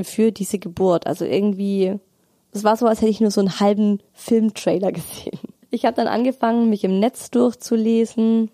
für 0.00 0.32
diese 0.32 0.58
Geburt. 0.58 1.06
Also 1.06 1.24
irgendwie, 1.24 1.98
es 2.58 2.64
war 2.64 2.76
so, 2.76 2.86
als 2.86 3.00
hätte 3.00 3.10
ich 3.10 3.20
nur 3.20 3.30
so 3.30 3.40
einen 3.40 3.60
halben 3.60 4.00
Filmtrailer 4.12 4.92
gesehen. 4.92 5.38
Ich 5.70 5.84
habe 5.84 5.96
dann 5.96 6.08
angefangen, 6.08 6.70
mich 6.70 6.84
im 6.84 6.98
Netz 6.98 7.30
durchzulesen, 7.30 8.50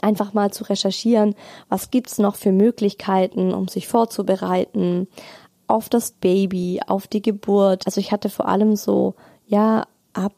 einfach 0.00 0.34
mal 0.34 0.52
zu 0.52 0.64
recherchieren, 0.64 1.34
was 1.68 1.90
gibt's 1.90 2.18
noch 2.18 2.36
für 2.36 2.52
Möglichkeiten, 2.52 3.52
um 3.52 3.68
sich 3.68 3.88
vorzubereiten 3.88 5.08
auf 5.66 5.88
das 5.88 6.12
Baby, 6.12 6.80
auf 6.86 7.06
die 7.06 7.22
Geburt. 7.22 7.86
Also 7.86 8.00
ich 8.00 8.12
hatte 8.12 8.28
vor 8.28 8.48
allem 8.48 8.76
so, 8.76 9.14
ja, 9.46 9.86
ab, 10.12 10.34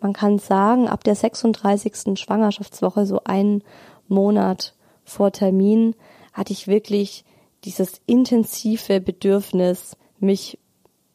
man 0.00 0.12
kann 0.12 0.38
sagen, 0.38 0.88
ab 0.88 1.04
der 1.04 1.14
36. 1.14 2.18
Schwangerschaftswoche, 2.18 3.06
so 3.06 3.20
einen 3.24 3.62
Monat 4.08 4.74
vor 5.04 5.32
Termin, 5.32 5.94
hatte 6.32 6.52
ich 6.52 6.68
wirklich 6.68 7.24
dieses 7.64 8.00
intensive 8.06 9.00
Bedürfnis, 9.00 9.96
mich 10.20 10.58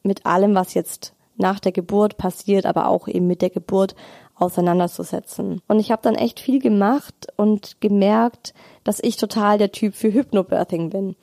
mit 0.03 0.25
allem, 0.25 0.55
was 0.55 0.73
jetzt 0.73 1.13
nach 1.35 1.59
der 1.59 1.71
Geburt 1.71 2.17
passiert, 2.17 2.65
aber 2.65 2.87
auch 2.87 3.07
eben 3.07 3.27
mit 3.27 3.41
der 3.41 3.49
Geburt 3.49 3.95
auseinanderzusetzen. 4.35 5.61
Und 5.67 5.79
ich 5.79 5.91
habe 5.91 6.01
dann 6.01 6.15
echt 6.15 6.39
viel 6.39 6.59
gemacht 6.59 7.27
und 7.37 7.79
gemerkt, 7.81 8.53
dass 8.83 8.99
ich 9.01 9.17
total 9.17 9.57
der 9.57 9.71
Typ 9.71 9.95
für 9.95 10.11
Hypnobirthing 10.11 10.89
bin. 10.89 11.15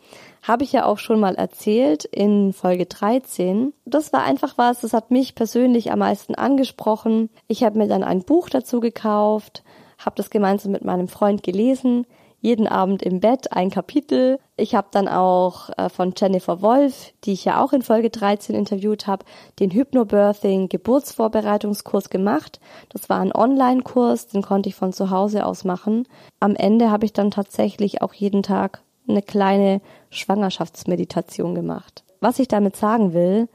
Habe 0.43 0.65
ich 0.65 0.73
ja 0.73 0.87
auch 0.87 0.99
schon 0.99 1.21
mal 1.21 1.35
erzählt 1.35 2.05
in 2.05 2.53
Folge 2.53 2.87
13. 2.87 3.73
Das 3.85 4.13
war 4.13 4.23
einfach 4.23 4.57
was, 4.57 4.81
das 4.81 4.93
hat 4.93 5.11
mich 5.11 5.35
persönlich 5.35 5.93
am 5.93 5.99
meisten 5.99 6.35
angesprochen. 6.35 7.31
Ich 7.47 7.63
habe 7.63 7.79
mir 7.79 7.89
dann 7.89 8.05
ein 8.05 8.23
Buch 8.23 8.49
dazu 8.49 8.81
gekauft, 8.81 9.63
habe 9.99 10.17
das 10.17 10.31
gemeinsam 10.31 10.73
mit 10.73 10.85
meinem 10.85 11.09
Freund 11.09 11.43
gelesen, 11.43 12.07
jeden 12.41 12.67
Abend 12.67 13.03
im 13.03 13.21
Bett 13.21 13.53
ein 13.53 13.71
Kapitel. 13.71 14.39
Ich 14.57 14.75
habe 14.75 14.89
dann 14.91 15.09
auch 15.09 15.71
äh, 15.77 15.89
von 15.91 16.15
Jennifer 16.17 16.63
Wolf, 16.63 17.13
die 17.25 17.33
ich 17.33 17.45
ja 17.45 17.63
auch 17.63 17.73
in 17.73 17.83
Folge 17.83 18.11
13 18.11 18.57
interviewt 18.57 19.07
habe, 19.07 19.27
den 19.59 19.71
Hypnobirthing 19.71 20.69
Geburtsvorbereitungskurs 20.69 22.09
gemacht. 22.09 22.61
Das 22.89 23.09
war 23.09 23.21
ein 23.21 23.35
Online-Kurs, 23.35 24.29
den 24.29 24.43
konnte 24.43 24.71
ich 24.71 24.75
von 24.75 24.93
zu 24.93 25.11
Hause 25.11 25.45
aus 25.45 25.65
machen. 25.65 26.09
Am 26.41 26.57
Ende 26.57 26.91
habe 26.91 27.05
ich 27.05 27.13
dann 27.13 27.31
tatsächlich 27.31 28.01
auch 28.01 28.15
jeden 28.15 28.43
Tag 28.43 28.83
eine 29.07 29.23
kleine 29.23 29.81
Schwangerschaftsmeditation 30.09 31.55
gemacht. 31.55 32.05
Was 32.21 32.39
ich 32.39 32.49
damit 32.49 32.77
sagen 32.77 33.13
will, 33.13 33.49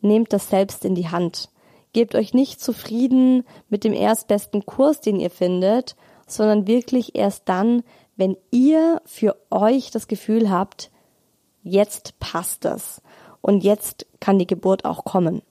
nehmt 0.00 0.32
das 0.32 0.50
selbst 0.50 0.84
in 0.84 0.94
die 0.94 1.08
Hand. 1.08 1.50
Gebt 1.92 2.14
euch 2.14 2.34
nicht 2.34 2.60
zufrieden 2.60 3.44
mit 3.68 3.82
dem 3.82 3.92
erstbesten 3.92 4.66
Kurs, 4.66 5.00
den 5.00 5.18
ihr 5.18 5.30
findet, 5.30 5.96
sondern 6.28 6.66
wirklich 6.66 7.14
erst 7.16 7.48
dann, 7.48 7.82
wenn 8.16 8.36
ihr 8.50 9.00
für 9.04 9.36
euch 9.50 9.90
das 9.90 10.08
Gefühl 10.08 10.50
habt, 10.50 10.90
jetzt 11.62 12.18
passt 12.18 12.64
es 12.64 13.02
und 13.40 13.64
jetzt 13.64 14.06
kann 14.20 14.38
die 14.38 14.46
Geburt 14.46 14.84
auch 14.84 15.04
kommen. 15.04 15.42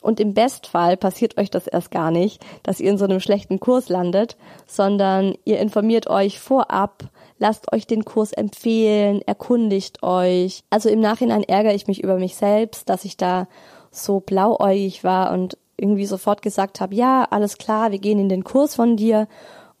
Und 0.00 0.20
im 0.20 0.32
Bestfall 0.32 0.96
passiert 0.96 1.38
euch 1.38 1.50
das 1.50 1.66
erst 1.66 1.90
gar 1.90 2.10
nicht, 2.10 2.44
dass 2.62 2.80
ihr 2.80 2.90
in 2.90 2.98
so 2.98 3.04
einem 3.04 3.20
schlechten 3.20 3.58
Kurs 3.58 3.88
landet, 3.88 4.36
sondern 4.66 5.34
ihr 5.44 5.58
informiert 5.58 6.08
euch 6.08 6.38
vorab, 6.38 7.04
lasst 7.38 7.72
euch 7.72 7.86
den 7.86 8.04
Kurs 8.04 8.32
empfehlen, 8.32 9.22
erkundigt 9.26 10.02
euch. 10.02 10.62
Also 10.70 10.88
im 10.88 11.00
Nachhinein 11.00 11.42
ärgere 11.42 11.74
ich 11.74 11.88
mich 11.88 12.02
über 12.02 12.16
mich 12.18 12.36
selbst, 12.36 12.88
dass 12.88 13.04
ich 13.04 13.16
da 13.16 13.48
so 13.90 14.20
blauäugig 14.20 15.02
war 15.02 15.32
und 15.32 15.58
irgendwie 15.76 16.06
sofort 16.06 16.42
gesagt 16.42 16.80
habe, 16.80 16.94
ja, 16.94 17.26
alles 17.30 17.58
klar, 17.58 17.90
wir 17.90 17.98
gehen 17.98 18.18
in 18.18 18.28
den 18.28 18.44
Kurs 18.44 18.74
von 18.74 18.96
dir 18.96 19.28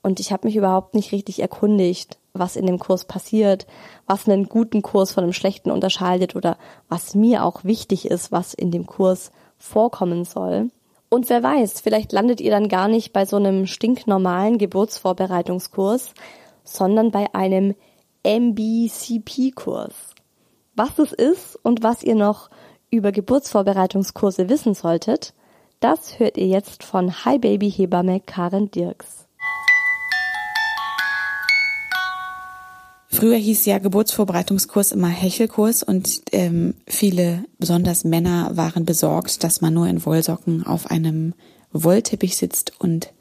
und 0.08 0.20
ich 0.20 0.32
habe 0.32 0.46
mich 0.46 0.56
überhaupt 0.56 0.94
nicht 0.94 1.12
richtig 1.12 1.42
erkundigt, 1.42 2.16
was 2.32 2.56
in 2.56 2.64
dem 2.64 2.78
Kurs 2.78 3.04
passiert, 3.04 3.66
was 4.06 4.26
einen 4.26 4.48
guten 4.48 4.80
Kurs 4.80 5.12
von 5.12 5.22
einem 5.22 5.34
schlechten 5.34 5.70
unterscheidet 5.70 6.34
oder 6.34 6.56
was 6.88 7.14
mir 7.14 7.44
auch 7.44 7.62
wichtig 7.62 8.10
ist, 8.10 8.32
was 8.32 8.54
in 8.54 8.70
dem 8.70 8.86
Kurs 8.86 9.32
vorkommen 9.58 10.24
soll. 10.24 10.70
Und 11.10 11.28
wer 11.28 11.42
weiß, 11.42 11.82
vielleicht 11.82 12.12
landet 12.12 12.40
ihr 12.40 12.50
dann 12.50 12.68
gar 12.70 12.88
nicht 12.88 13.12
bei 13.12 13.26
so 13.26 13.36
einem 13.36 13.66
stinknormalen 13.66 14.56
Geburtsvorbereitungskurs, 14.56 16.14
sondern 16.64 17.10
bei 17.10 17.26
einem 17.34 17.74
MBCP-Kurs. 18.22 19.92
Was 20.74 20.94
das 20.94 21.12
ist 21.12 21.58
und 21.62 21.82
was 21.82 22.02
ihr 22.02 22.14
noch 22.14 22.48
über 22.90 23.12
Geburtsvorbereitungskurse 23.12 24.48
wissen 24.48 24.72
solltet, 24.72 25.34
das 25.80 26.18
hört 26.18 26.38
ihr 26.38 26.46
jetzt 26.46 26.82
von 26.82 27.26
Hi 27.26 27.38
Baby 27.38 27.70
Hebamme 27.70 28.20
Karen 28.20 28.70
Dirks. 28.70 29.27
Früher 33.18 33.34
hieß 33.36 33.64
ja 33.64 33.78
Geburtsvorbereitungskurs 33.78 34.92
immer 34.92 35.08
Hechelkurs 35.08 35.82
und 35.82 36.22
ähm, 36.30 36.74
viele, 36.86 37.44
besonders 37.58 38.04
Männer, 38.04 38.56
waren 38.56 38.84
besorgt, 38.84 39.42
dass 39.42 39.60
man 39.60 39.74
nur 39.74 39.88
in 39.88 40.06
Wollsocken 40.06 40.64
auf 40.64 40.88
einem 40.88 41.34
Wollteppich 41.72 42.36
sitzt 42.36 42.74
und 42.78 43.12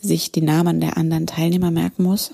sich 0.00 0.32
die 0.32 0.40
Namen 0.40 0.80
der 0.80 0.96
anderen 0.96 1.28
Teilnehmer 1.28 1.70
merken 1.70 2.02
muss. 2.02 2.32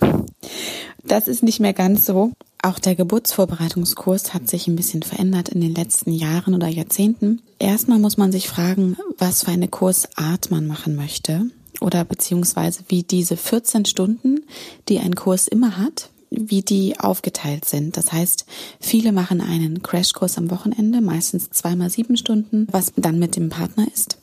Das 1.05 1.29
ist 1.29 1.43
nicht 1.43 1.61
mehr 1.61 1.75
ganz 1.75 2.07
so. 2.07 2.33
Auch 2.63 2.79
der 2.79 2.95
Geburtsvorbereitungskurs 2.95 4.33
hat 4.33 4.49
sich 4.49 4.67
ein 4.67 4.77
bisschen 4.77 5.03
verändert 5.03 5.51
in 5.51 5.61
den 5.61 5.75
letzten 5.75 6.11
Jahren 6.11 6.55
oder 6.55 6.69
Jahrzehnten. 6.69 7.43
Erstmal 7.59 7.99
muss 7.99 8.17
man 8.17 8.33
sich 8.33 8.49
fragen, 8.49 8.97
was 9.19 9.45
für 9.45 9.51
eine 9.51 9.69
Kursart 9.69 10.51
man 10.51 10.67
machen 10.67 10.97
möchte 10.97 11.51
oder 11.83 12.03
beziehungsweise 12.07 12.85
wie 12.89 13.03
diese 13.03 13.37
14 13.37 13.85
Stunden, 13.85 14.45
die 14.89 15.01
ein 15.01 15.15
Kurs 15.15 15.49
immer 15.49 15.77
hat, 15.77 16.09
wie 16.39 16.63
die 16.63 16.99
aufgeteilt 16.99 17.65
sind. 17.65 17.97
Das 17.97 18.13
heißt, 18.13 18.47
viele 18.81 19.13
machen 19.13 19.41
einen 19.41 19.83
Crashkurs 19.83 20.39
am 20.39 20.51
Wochenende, 20.51 21.01
meistens 21.01 21.51
zweimal 21.51 21.91
sieben 21.91 22.17
Stunden, 22.17 22.67
was 22.71 22.93
dann 22.97 23.19
mit 23.19 23.37
dem 23.37 23.49
Partner 23.49 23.87
ist. 23.93 24.19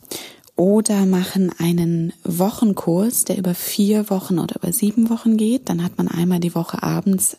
Oder 0.56 1.06
machen 1.06 1.52
einen 1.58 2.14
Wochenkurs, 2.24 3.26
der 3.26 3.38
über 3.38 3.56
vier 3.56 4.10
Wochen 4.10 4.38
oder 4.38 4.58
über 4.58 4.72
sieben 4.72 5.10
Wochen 5.10 5.38
geht. 5.38 5.70
Dann 5.70 5.84
hat 5.84 5.98
man 5.98 6.08
einmal 6.08 6.40
die 6.40 6.54
Woche 6.54 6.84
abends 6.84 7.38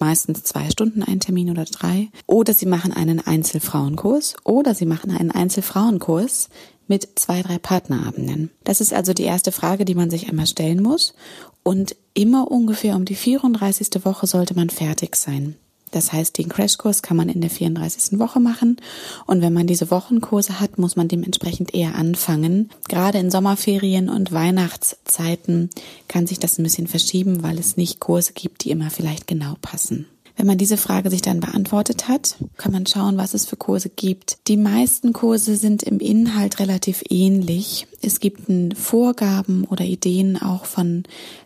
meistens 0.00 0.42
zwei 0.42 0.70
Stunden 0.70 1.02
einen 1.02 1.20
Termin 1.20 1.50
oder 1.50 1.64
drei. 1.64 2.08
Oder 2.26 2.54
sie 2.54 2.66
machen 2.66 2.92
einen 2.92 3.20
Einzelfrauenkurs 3.20 4.36
oder 4.44 4.74
sie 4.74 4.86
machen 4.86 5.10
einen 5.10 5.30
Einzelfrauenkurs 5.30 6.48
mit 6.88 7.08
zwei, 7.18 7.42
drei 7.42 7.58
Partnerabenden. 7.58 8.50
Das 8.64 8.80
ist 8.80 8.92
also 8.92 9.12
die 9.12 9.24
erste 9.24 9.52
Frage, 9.52 9.84
die 9.84 9.94
man 9.94 10.10
sich 10.10 10.28
einmal 10.28 10.46
stellen 10.46 10.82
muss. 10.82 11.14
Und 11.62 11.96
immer 12.14 12.50
ungefähr 12.50 12.96
um 12.96 13.04
die 13.04 13.14
34. 13.14 14.04
Woche 14.04 14.26
sollte 14.26 14.54
man 14.54 14.68
fertig 14.68 15.16
sein. 15.16 15.56
Das 15.92 16.12
heißt, 16.12 16.36
den 16.36 16.48
Crashkurs 16.48 17.02
kann 17.02 17.16
man 17.16 17.28
in 17.28 17.40
der 17.40 17.50
34. 17.50 18.18
Woche 18.18 18.40
machen. 18.40 18.78
Und 19.26 19.40
wenn 19.42 19.52
man 19.52 19.68
diese 19.68 19.90
Wochenkurse 19.90 20.58
hat, 20.58 20.78
muss 20.78 20.96
man 20.96 21.06
dementsprechend 21.06 21.74
eher 21.74 21.94
anfangen. 21.94 22.70
Gerade 22.88 23.18
in 23.18 23.30
Sommerferien 23.30 24.08
und 24.08 24.32
Weihnachtszeiten 24.32 25.70
kann 26.08 26.26
sich 26.26 26.40
das 26.40 26.58
ein 26.58 26.64
bisschen 26.64 26.88
verschieben, 26.88 27.42
weil 27.44 27.58
es 27.58 27.76
nicht 27.76 28.00
Kurse 28.00 28.32
gibt, 28.32 28.64
die 28.64 28.70
immer 28.70 28.90
vielleicht 28.90 29.26
genau 29.28 29.56
passen. 29.62 30.06
Wenn 30.36 30.46
man 30.46 30.58
diese 30.58 30.76
Frage 30.76 31.10
sich 31.10 31.20
dann 31.20 31.40
beantwortet 31.40 32.08
hat, 32.08 32.36
kann 32.56 32.72
man 32.72 32.86
schauen, 32.86 33.18
was 33.18 33.34
es 33.34 33.44
für 33.44 33.56
Kurse 33.56 33.90
gibt. 33.90 34.38
Die 34.48 34.56
meisten 34.56 35.12
Kurse 35.12 35.56
sind 35.56 35.82
im 35.82 36.00
Inhalt 36.00 36.58
relativ 36.58 37.04
ähnlich. 37.10 37.86
Es 38.00 38.18
gibt 38.18 38.50
Vorgaben 38.76 39.64
oder 39.64 39.84
Ideen 39.84 40.40
auch 40.40 40.64
von 40.64 41.04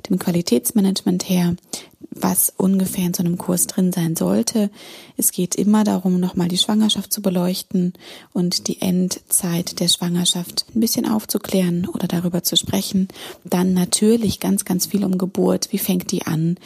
dem 0.09 0.19
Qualitätsmanagement 0.19 1.29
her, 1.29 1.57
was 2.21 2.53
ungefähr 2.57 3.07
in 3.07 3.15
so 3.15 3.23
einem 3.23 3.39
Kurs 3.39 3.67
drin 3.67 3.93
sein 3.93 4.17
sollte. 4.17 4.71
Es 5.17 5.33
geht 5.33 5.55
immer 5.55 5.85
darum, 5.85 6.21
nochmal 6.21 6.49
die 6.49 6.59
Schwangerschaft 6.59 7.13
zu 7.13 7.23
beleuchten 7.23 7.93
und 8.33 8.69
die 8.69 8.81
Endzeit 8.81 9.81
der 9.81 9.89
Schwangerschaft 9.89 10.67
ein 10.75 10.81
bisschen 10.81 11.07
aufzuklären 11.07 11.87
oder 11.87 12.09
darüber 12.09 12.43
zu 12.43 12.57
sprechen. 12.57 13.09
Dann 13.45 13.75
natürlich 13.75 14.41
ganz, 14.41 14.65
ganz 14.65 14.87
viel 14.87 15.05
um 15.05 15.19
Geburt. 15.19 15.69
Wie 15.73 15.79
fängt 15.79 16.11
die 16.11 16.27
an? 16.27 16.59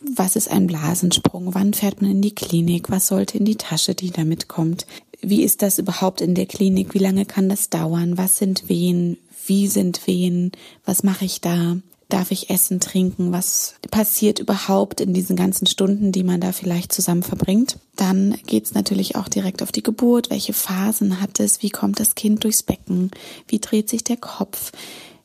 Was 0.00 0.36
ist 0.36 0.50
ein 0.50 0.66
Blasensprung? 0.66 1.54
Wann 1.54 1.74
fährt 1.74 2.02
man 2.02 2.10
in 2.10 2.22
die 2.22 2.34
Klinik? 2.34 2.90
Was 2.90 3.08
sollte 3.08 3.38
in 3.38 3.44
die 3.44 3.56
Tasche, 3.56 3.94
die 3.94 4.10
damit 4.10 4.48
kommt? 4.48 4.86
Wie 5.20 5.42
ist 5.42 5.62
das 5.62 5.78
überhaupt 5.78 6.20
in 6.20 6.34
der 6.34 6.46
Klinik? 6.46 6.94
Wie 6.94 6.98
lange 6.98 7.26
kann 7.26 7.48
das 7.48 7.70
dauern? 7.70 8.16
Was 8.16 8.38
sind 8.38 8.68
Wehen? 8.68 9.18
Wie 9.46 9.66
sind 9.66 10.06
Wehen? 10.06 10.52
Was 10.84 11.02
mache 11.02 11.24
ich 11.24 11.40
da? 11.40 11.78
Darf 12.08 12.30
ich 12.30 12.48
essen, 12.48 12.80
trinken? 12.80 13.32
Was 13.32 13.74
passiert 13.90 14.38
überhaupt 14.38 15.02
in 15.02 15.12
diesen 15.12 15.36
ganzen 15.36 15.66
Stunden, 15.66 16.10
die 16.10 16.24
man 16.24 16.40
da 16.40 16.52
vielleicht 16.52 16.92
zusammen 16.92 17.22
verbringt? 17.22 17.78
Dann 17.96 18.34
geht's 18.46 18.72
natürlich 18.72 19.16
auch 19.16 19.28
direkt 19.28 19.62
auf 19.62 19.72
die 19.72 19.82
Geburt. 19.82 20.30
Welche 20.30 20.54
Phasen 20.54 21.20
hat 21.20 21.38
es? 21.38 21.62
Wie 21.62 21.68
kommt 21.68 22.00
das 22.00 22.14
Kind 22.14 22.44
durchs 22.44 22.62
Becken? 22.62 23.10
Wie 23.46 23.58
dreht 23.58 23.90
sich 23.90 24.04
der 24.04 24.16
Kopf? 24.16 24.72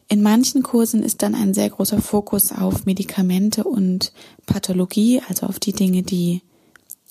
In 0.09 0.21
manchen 0.21 0.61
Kursen 0.61 1.03
ist 1.03 1.21
dann 1.21 1.35
ein 1.35 1.53
sehr 1.53 1.69
großer 1.69 2.01
Fokus 2.01 2.51
auf 2.51 2.85
Medikamente 2.85 3.63
und 3.63 4.11
Pathologie, 4.45 5.21
also 5.29 5.47
auf 5.47 5.59
die 5.59 5.73
Dinge, 5.73 6.03
die 6.03 6.41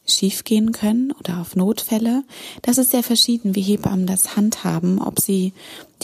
schiefgehen 0.06 0.72
können 0.72 1.12
oder 1.12 1.40
auf 1.40 1.56
Notfälle. 1.56 2.24
Das 2.62 2.78
ist 2.78 2.90
sehr 2.90 3.02
verschieden, 3.02 3.54
wie 3.54 3.62
Hebammen 3.62 4.06
das 4.06 4.36
handhaben, 4.36 5.00
ob 5.00 5.20
sie 5.20 5.52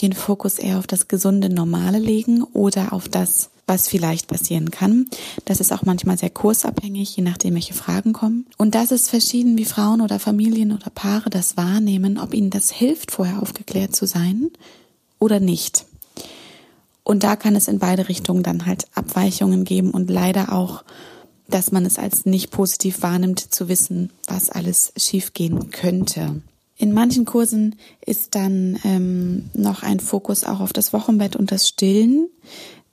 den 0.01 0.13
Fokus 0.13 0.57
eher 0.57 0.79
auf 0.79 0.87
das 0.87 1.07
gesunde 1.07 1.49
Normale 1.49 1.99
legen 1.99 2.43
oder 2.43 2.93
auf 2.93 3.09
das, 3.09 3.49
was 3.69 3.87
vielleicht 3.87 4.27
passieren 4.27 4.71
kann. 4.71 5.07
Das 5.45 5.59
ist 5.59 5.71
auch 5.71 5.83
manchmal 5.83 6.17
sehr 6.17 6.29
kursabhängig, 6.29 7.15
je 7.15 7.23
nachdem, 7.23 7.53
welche 7.53 7.73
Fragen 7.73 8.11
kommen. 8.11 8.45
Und 8.57 8.75
das 8.75 8.91
ist 8.91 9.09
verschieden, 9.09 9.57
wie 9.57 9.65
Frauen 9.65 10.01
oder 10.01 10.19
Familien 10.19 10.73
oder 10.73 10.89
Paare 10.89 11.29
das 11.29 11.55
wahrnehmen, 11.55 12.17
ob 12.17 12.33
ihnen 12.33 12.49
das 12.49 12.71
hilft, 12.71 13.11
vorher 13.11 13.41
aufgeklärt 13.41 13.95
zu 13.95 14.05
sein 14.05 14.49
oder 15.19 15.39
nicht. 15.39 15.85
Und 17.03 17.23
da 17.23 17.35
kann 17.35 17.55
es 17.55 17.67
in 17.67 17.79
beide 17.79 18.09
Richtungen 18.09 18.43
dann 18.43 18.65
halt 18.65 18.87
Abweichungen 18.93 19.63
geben 19.63 19.91
und 19.91 20.09
leider 20.09 20.51
auch 20.51 20.83
dass 21.49 21.71
man 21.71 21.85
es 21.85 21.97
als 21.97 22.25
nicht 22.25 22.51
positiv 22.51 23.01
wahrnimmt, 23.01 23.39
zu 23.39 23.67
wissen, 23.67 24.11
was 24.27 24.49
alles 24.49 24.93
schiefgehen 24.95 25.71
könnte. 25.71 26.41
In 26.77 26.93
manchen 26.93 27.25
Kursen 27.25 27.75
ist 28.05 28.35
dann 28.35 28.79
ähm, 28.85 29.49
noch 29.53 29.83
ein 29.83 29.99
Fokus 29.99 30.45
auch 30.45 30.61
auf 30.61 30.71
das 30.71 30.93
Wochenbett 30.93 31.35
und 31.35 31.51
das 31.51 31.67
Stillen. 31.67 32.29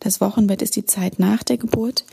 Das 0.00 0.20
Wochenbett 0.20 0.62
ist 0.62 0.76
die 0.76 0.86
Zeit 0.86 1.18
nach 1.18 1.42
der 1.42 1.56
Geburt. 1.56 2.04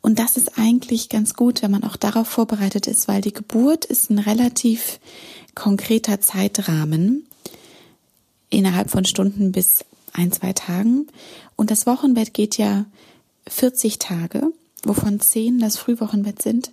Und 0.00 0.18
das 0.18 0.36
ist 0.36 0.58
eigentlich 0.58 1.08
ganz 1.08 1.34
gut, 1.34 1.62
wenn 1.62 1.70
man 1.70 1.84
auch 1.84 1.96
darauf 1.96 2.28
vorbereitet 2.28 2.86
ist, 2.86 3.08
weil 3.08 3.20
die 3.20 3.32
Geburt 3.32 3.84
ist 3.84 4.10
ein 4.10 4.18
relativ 4.18 5.00
konkreter 5.54 6.20
Zeitrahmen 6.20 7.26
innerhalb 8.50 8.90
von 8.90 9.04
Stunden 9.04 9.52
bis 9.52 9.84
ein, 10.12 10.32
zwei 10.32 10.52
Tagen. 10.52 11.06
Und 11.56 11.70
das 11.70 11.86
Wochenbett 11.86 12.34
geht 12.34 12.58
ja 12.58 12.84
40 13.46 13.98
Tage 13.98 14.52
wovon 14.84 15.20
zehn 15.20 15.58
das 15.58 15.76
Frühwochenbett 15.76 16.42
sind. 16.42 16.72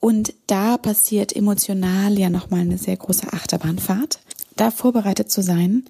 Und 0.00 0.34
da 0.46 0.76
passiert 0.76 1.34
emotional 1.34 2.18
ja 2.18 2.28
nochmal 2.28 2.60
eine 2.60 2.78
sehr 2.78 2.96
große 2.96 3.32
Achterbahnfahrt. 3.32 4.18
Da 4.56 4.70
vorbereitet 4.70 5.30
zu 5.30 5.42
sein, 5.42 5.84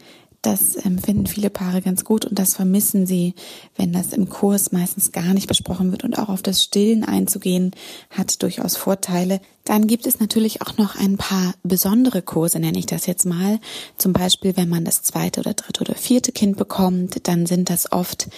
das 0.46 0.76
ähm, 0.85 0.98
finden 0.98 1.26
viele 1.26 1.50
Paare 1.50 1.80
ganz 1.80 2.04
gut 2.04 2.24
und 2.24 2.38
das 2.38 2.54
vermissen 2.54 3.07
sie, 3.07 3.35
wenn 3.76 3.92
das 3.92 4.12
im 4.12 4.28
Kurs 4.28 4.72
meistens 4.72 5.12
gar 5.12 5.35
nicht 5.35 5.46
besprochen 5.46 5.90
wird 5.90 6.04
und 6.04 6.18
auch 6.18 6.28
auf 6.28 6.42
das 6.42 6.62
Stillen 6.62 7.04
einzugehen 7.04 7.72
hat 8.11 8.42
durchaus 8.42 8.76
Vorteile. 8.76 9.40
Dann 9.64 9.87
gibt 9.87 10.07
es 10.07 10.20
natürlich 10.20 10.61
auch 10.61 10.76
noch 10.76 10.96
ein 10.96 11.16
paar 11.16 11.54
besondere 11.62 12.20
Kurse, 12.20 12.59
nenne 12.59 12.78
ich 12.78 12.87
das 12.87 13.07
jetzt 13.07 13.24
mal. 13.24 13.59
Zum 13.96 14.12
Beispiel, 14.12 14.57
wenn 14.57 14.68
man 14.68 14.85
das 14.85 15.02
zweite 15.02 15.40
oder 15.40 15.54
dritte 15.54 15.80
oder 15.80 15.94
vierte 15.94 16.33
Kind 16.33 16.59
bekommt, 16.59 17.26
dann 17.26 17.46
sind 17.46 17.70
das 17.70 17.90
oft 17.90 18.28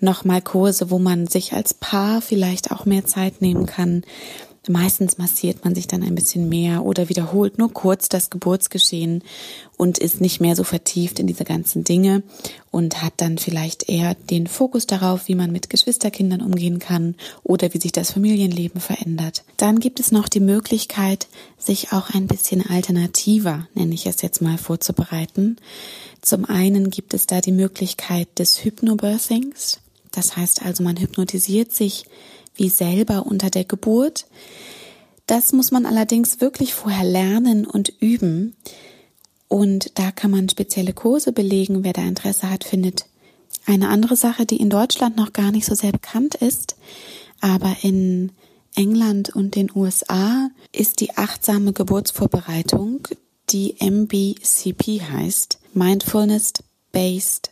nochmal 0.00 0.42
Kurse, 0.42 0.90
wo 0.90 1.00
man 1.00 1.26
sich 1.26 1.54
als 1.54 1.74
Paar 1.74 2.22
vielleicht 2.22 2.70
auch 2.70 2.84
mehr 2.84 3.04
Zeit 3.04 3.42
nehmen 3.42 3.66
kann, 3.66 4.02
Meistens 4.68 5.16
massiert 5.16 5.64
man 5.64 5.74
sich 5.76 5.86
dann 5.86 6.02
ein 6.02 6.16
bisschen 6.16 6.48
mehr 6.48 6.84
oder 6.84 7.08
wiederholt 7.08 7.56
nur 7.56 7.72
kurz 7.72 8.08
das 8.08 8.30
Geburtsgeschehen 8.30 9.22
und 9.76 9.98
ist 9.98 10.20
nicht 10.20 10.40
mehr 10.40 10.56
so 10.56 10.64
vertieft 10.64 11.20
in 11.20 11.28
diese 11.28 11.44
ganzen 11.44 11.84
Dinge 11.84 12.24
und 12.72 13.02
hat 13.02 13.14
dann 13.18 13.38
vielleicht 13.38 13.88
eher 13.88 14.14
den 14.14 14.48
Fokus 14.48 14.86
darauf, 14.86 15.28
wie 15.28 15.36
man 15.36 15.52
mit 15.52 15.70
Geschwisterkindern 15.70 16.42
umgehen 16.42 16.80
kann 16.80 17.14
oder 17.44 17.72
wie 17.74 17.78
sich 17.78 17.92
das 17.92 18.10
Familienleben 18.10 18.80
verändert. 18.80 19.44
Dann 19.56 19.78
gibt 19.78 20.00
es 20.00 20.10
noch 20.10 20.28
die 20.28 20.40
Möglichkeit, 20.40 21.28
sich 21.58 21.92
auch 21.92 22.10
ein 22.10 22.26
bisschen 22.26 22.66
alternativer, 22.66 23.68
nenne 23.74 23.94
ich 23.94 24.06
es 24.06 24.20
jetzt 24.20 24.42
mal, 24.42 24.58
vorzubereiten. 24.58 25.58
Zum 26.22 26.44
einen 26.44 26.90
gibt 26.90 27.14
es 27.14 27.26
da 27.26 27.40
die 27.40 27.52
Möglichkeit 27.52 28.28
des 28.38 28.64
Hypnobirthings. 28.64 29.78
Das 30.10 30.36
heißt 30.36 30.64
also, 30.64 30.82
man 30.82 30.96
hypnotisiert 30.96 31.72
sich 31.72 32.06
wie 32.56 32.68
selber 32.68 33.26
unter 33.26 33.50
der 33.50 33.64
Geburt. 33.64 34.26
Das 35.26 35.52
muss 35.52 35.70
man 35.70 35.86
allerdings 35.86 36.40
wirklich 36.40 36.74
vorher 36.74 37.04
lernen 37.04 37.66
und 37.66 37.92
üben. 38.00 38.56
Und 39.48 39.98
da 39.98 40.10
kann 40.10 40.30
man 40.30 40.48
spezielle 40.48 40.92
Kurse 40.92 41.32
belegen. 41.32 41.84
Wer 41.84 41.92
da 41.92 42.02
Interesse 42.02 42.50
hat, 42.50 42.64
findet 42.64 43.06
eine 43.64 43.88
andere 43.88 44.16
Sache, 44.16 44.46
die 44.46 44.56
in 44.56 44.70
Deutschland 44.70 45.16
noch 45.16 45.32
gar 45.32 45.50
nicht 45.50 45.66
so 45.66 45.74
sehr 45.74 45.92
bekannt 45.92 46.36
ist, 46.36 46.76
aber 47.40 47.76
in 47.82 48.32
England 48.74 49.34
und 49.34 49.54
den 49.54 49.70
USA 49.74 50.50
ist 50.72 51.00
die 51.00 51.16
achtsame 51.16 51.72
Geburtsvorbereitung, 51.72 53.08
die 53.50 53.76
MBCP 53.80 55.02
heißt, 55.02 55.58
Mindfulness 55.72 56.52
Based 56.92 57.50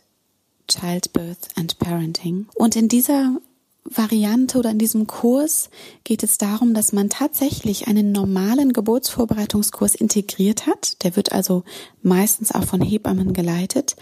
Childbirth 0.67 1.49
and 1.55 1.77
Parenting. 1.79 2.47
Und 2.55 2.75
in 2.75 2.87
dieser 2.87 3.37
Variante 3.85 4.57
oder 4.57 4.71
in 4.71 4.79
diesem 4.79 5.05
Kurs 5.05 5.69
geht 6.03 6.23
es 6.23 6.39
darum, 6.39 6.73
dass 6.73 6.91
man 6.91 7.09
tatsächlich 7.09 7.87
einen 7.87 8.11
normalen 8.11 8.73
Geburtsvorbereitungskurs 8.73 9.93
integriert 9.93 10.65
hat. 10.65 11.03
Der 11.03 11.15
wird 11.15 11.31
also 11.31 11.63
meistens 12.01 12.51
auch 12.51 12.63
von 12.63 12.81
Hebammen 12.81 13.33
geleitet 13.33 13.95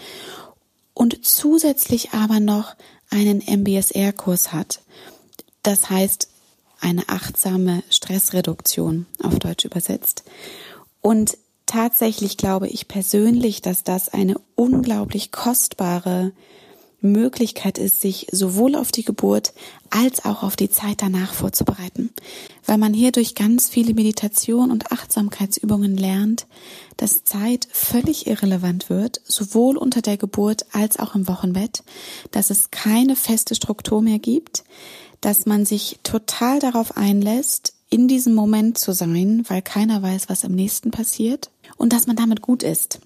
und 0.94 1.24
zusätzlich 1.26 2.12
aber 2.12 2.40
noch 2.40 2.74
einen 3.10 3.42
MBSR-Kurs 3.46 4.52
hat. 4.52 4.80
Das 5.62 5.90
heißt, 5.90 6.28
eine 6.80 7.08
achtsame 7.08 7.82
Stressreduktion 7.90 9.06
auf 9.22 9.38
Deutsch 9.38 9.64
übersetzt. 9.64 10.24
Und 11.02 11.36
tatsächlich 11.66 12.36
glaube 12.36 12.68
ich 12.68 12.88
persönlich, 12.88 13.60
dass 13.60 13.84
das 13.84 14.08
eine 14.08 14.36
unglaublich 14.54 15.30
kostbare 15.30 16.32
Möglichkeit 17.04 17.78
ist, 17.78 18.00
sich 18.00 18.26
sowohl 18.32 18.74
auf 18.74 18.92
die 18.92 19.04
Geburt 19.04 19.52
als 19.90 20.24
auch 20.24 20.42
auf 20.42 20.56
die 20.56 20.70
Zeit 20.70 21.02
danach 21.02 21.32
vorzubereiten, 21.32 22.10
weil 22.66 22.78
man 22.78 22.92
hier 22.92 23.12
durch 23.12 23.34
ganz 23.34 23.68
viele 23.68 23.94
Meditation 23.94 24.70
und 24.70 24.90
Achtsamkeitsübungen 24.92 25.96
lernt, 25.96 26.46
dass 26.96 27.24
Zeit 27.24 27.68
völlig 27.70 28.26
irrelevant 28.26 28.90
wird, 28.90 29.20
sowohl 29.24 29.76
unter 29.76 30.02
der 30.02 30.16
Geburt 30.16 30.66
als 30.72 30.98
auch 30.98 31.14
im 31.14 31.28
Wochenbett, 31.28 31.82
dass 32.30 32.50
es 32.50 32.70
keine 32.70 33.16
feste 33.16 33.54
Struktur 33.54 34.02
mehr 34.02 34.18
gibt, 34.18 34.64
dass 35.20 35.46
man 35.46 35.64
sich 35.64 36.00
total 36.02 36.58
darauf 36.58 36.96
einlässt, 36.96 37.74
in 37.90 38.08
diesem 38.08 38.34
Moment 38.34 38.76
zu 38.76 38.92
sein, 38.92 39.44
weil 39.48 39.62
keiner 39.62 40.02
weiß, 40.02 40.28
was 40.28 40.42
im 40.42 40.54
nächsten 40.54 40.90
passiert 40.90 41.50
und 41.76 41.92
dass 41.92 42.06
man 42.08 42.16
damit 42.16 42.42
gut 42.42 42.64
ist 42.64 42.98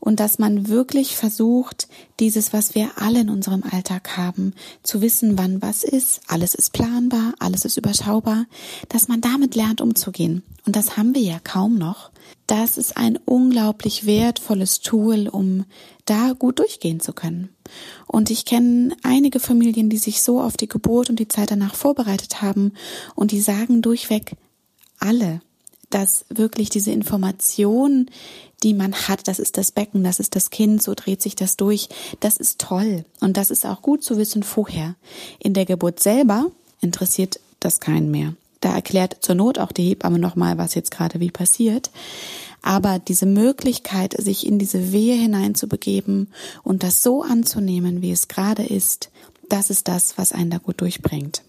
und 0.00 0.20
dass 0.20 0.38
man 0.38 0.68
wirklich 0.68 1.16
versucht, 1.16 1.88
dieses, 2.18 2.52
was 2.52 2.74
wir 2.74 2.90
alle 2.96 3.20
in 3.20 3.30
unserem 3.30 3.62
Alltag 3.62 4.16
haben, 4.16 4.54
zu 4.82 5.02
wissen, 5.02 5.38
wann 5.38 5.62
was 5.62 5.84
ist. 5.84 6.20
Alles 6.26 6.54
ist 6.54 6.72
planbar, 6.72 7.34
alles 7.38 7.64
ist 7.64 7.76
überschaubar, 7.76 8.46
dass 8.88 9.08
man 9.08 9.20
damit 9.20 9.54
lernt 9.54 9.80
umzugehen. 9.80 10.42
Und 10.66 10.76
das 10.76 10.96
haben 10.96 11.14
wir 11.14 11.22
ja 11.22 11.38
kaum 11.42 11.76
noch. 11.76 12.10
Das 12.46 12.78
ist 12.78 12.96
ein 12.96 13.18
unglaublich 13.24 14.06
wertvolles 14.06 14.80
Tool, 14.80 15.28
um 15.28 15.64
da 16.04 16.32
gut 16.32 16.58
durchgehen 16.58 17.00
zu 17.00 17.12
können. 17.12 17.50
Und 18.06 18.30
ich 18.30 18.44
kenne 18.44 18.96
einige 19.02 19.38
Familien, 19.38 19.90
die 19.90 19.98
sich 19.98 20.22
so 20.22 20.40
auf 20.40 20.56
die 20.56 20.68
Geburt 20.68 21.10
und 21.10 21.20
die 21.20 21.28
Zeit 21.28 21.50
danach 21.50 21.74
vorbereitet 21.74 22.42
haben 22.42 22.72
und 23.14 23.30
die 23.30 23.40
sagen 23.40 23.82
durchweg 23.82 24.36
alle, 24.98 25.40
dass 25.90 26.24
wirklich 26.28 26.70
diese 26.70 26.90
Information, 26.90 28.10
die 28.62 28.74
man 28.74 28.94
hat, 28.94 29.28
das 29.28 29.38
ist 29.38 29.56
das 29.56 29.72
Becken, 29.72 30.04
das 30.04 30.20
ist 30.20 30.36
das 30.36 30.50
Kind, 30.50 30.82
so 30.82 30.94
dreht 30.94 31.22
sich 31.22 31.34
das 31.34 31.56
durch, 31.56 31.88
das 32.20 32.36
ist 32.36 32.60
toll 32.60 33.04
und 33.20 33.36
das 33.36 33.50
ist 33.50 33.66
auch 33.66 33.82
gut 33.82 34.02
zu 34.02 34.16
wissen 34.16 34.42
vorher. 34.42 34.94
In 35.38 35.54
der 35.54 35.66
Geburt 35.66 36.00
selber 36.00 36.50
interessiert 36.80 37.40
das 37.58 37.80
keinen 37.80 38.10
mehr. 38.10 38.34
Da 38.60 38.74
erklärt 38.74 39.18
zur 39.20 39.34
Not 39.34 39.58
auch 39.58 39.72
die 39.72 39.88
Hebamme 39.88 40.18
nochmal, 40.18 40.58
was 40.58 40.74
jetzt 40.74 40.90
gerade 40.90 41.18
wie 41.20 41.30
passiert. 41.30 41.90
Aber 42.62 42.98
diese 42.98 43.24
Möglichkeit, 43.24 44.14
sich 44.18 44.46
in 44.46 44.58
diese 44.58 44.92
Wehe 44.92 45.14
hineinzubegeben 45.14 46.28
und 46.62 46.82
das 46.82 47.02
so 47.02 47.22
anzunehmen, 47.22 48.02
wie 48.02 48.12
es 48.12 48.28
gerade 48.28 48.64
ist, 48.64 49.10
das 49.48 49.70
ist 49.70 49.88
das, 49.88 50.18
was 50.18 50.32
einen 50.32 50.50
da 50.50 50.58
gut 50.58 50.80
durchbringt. 50.82 51.42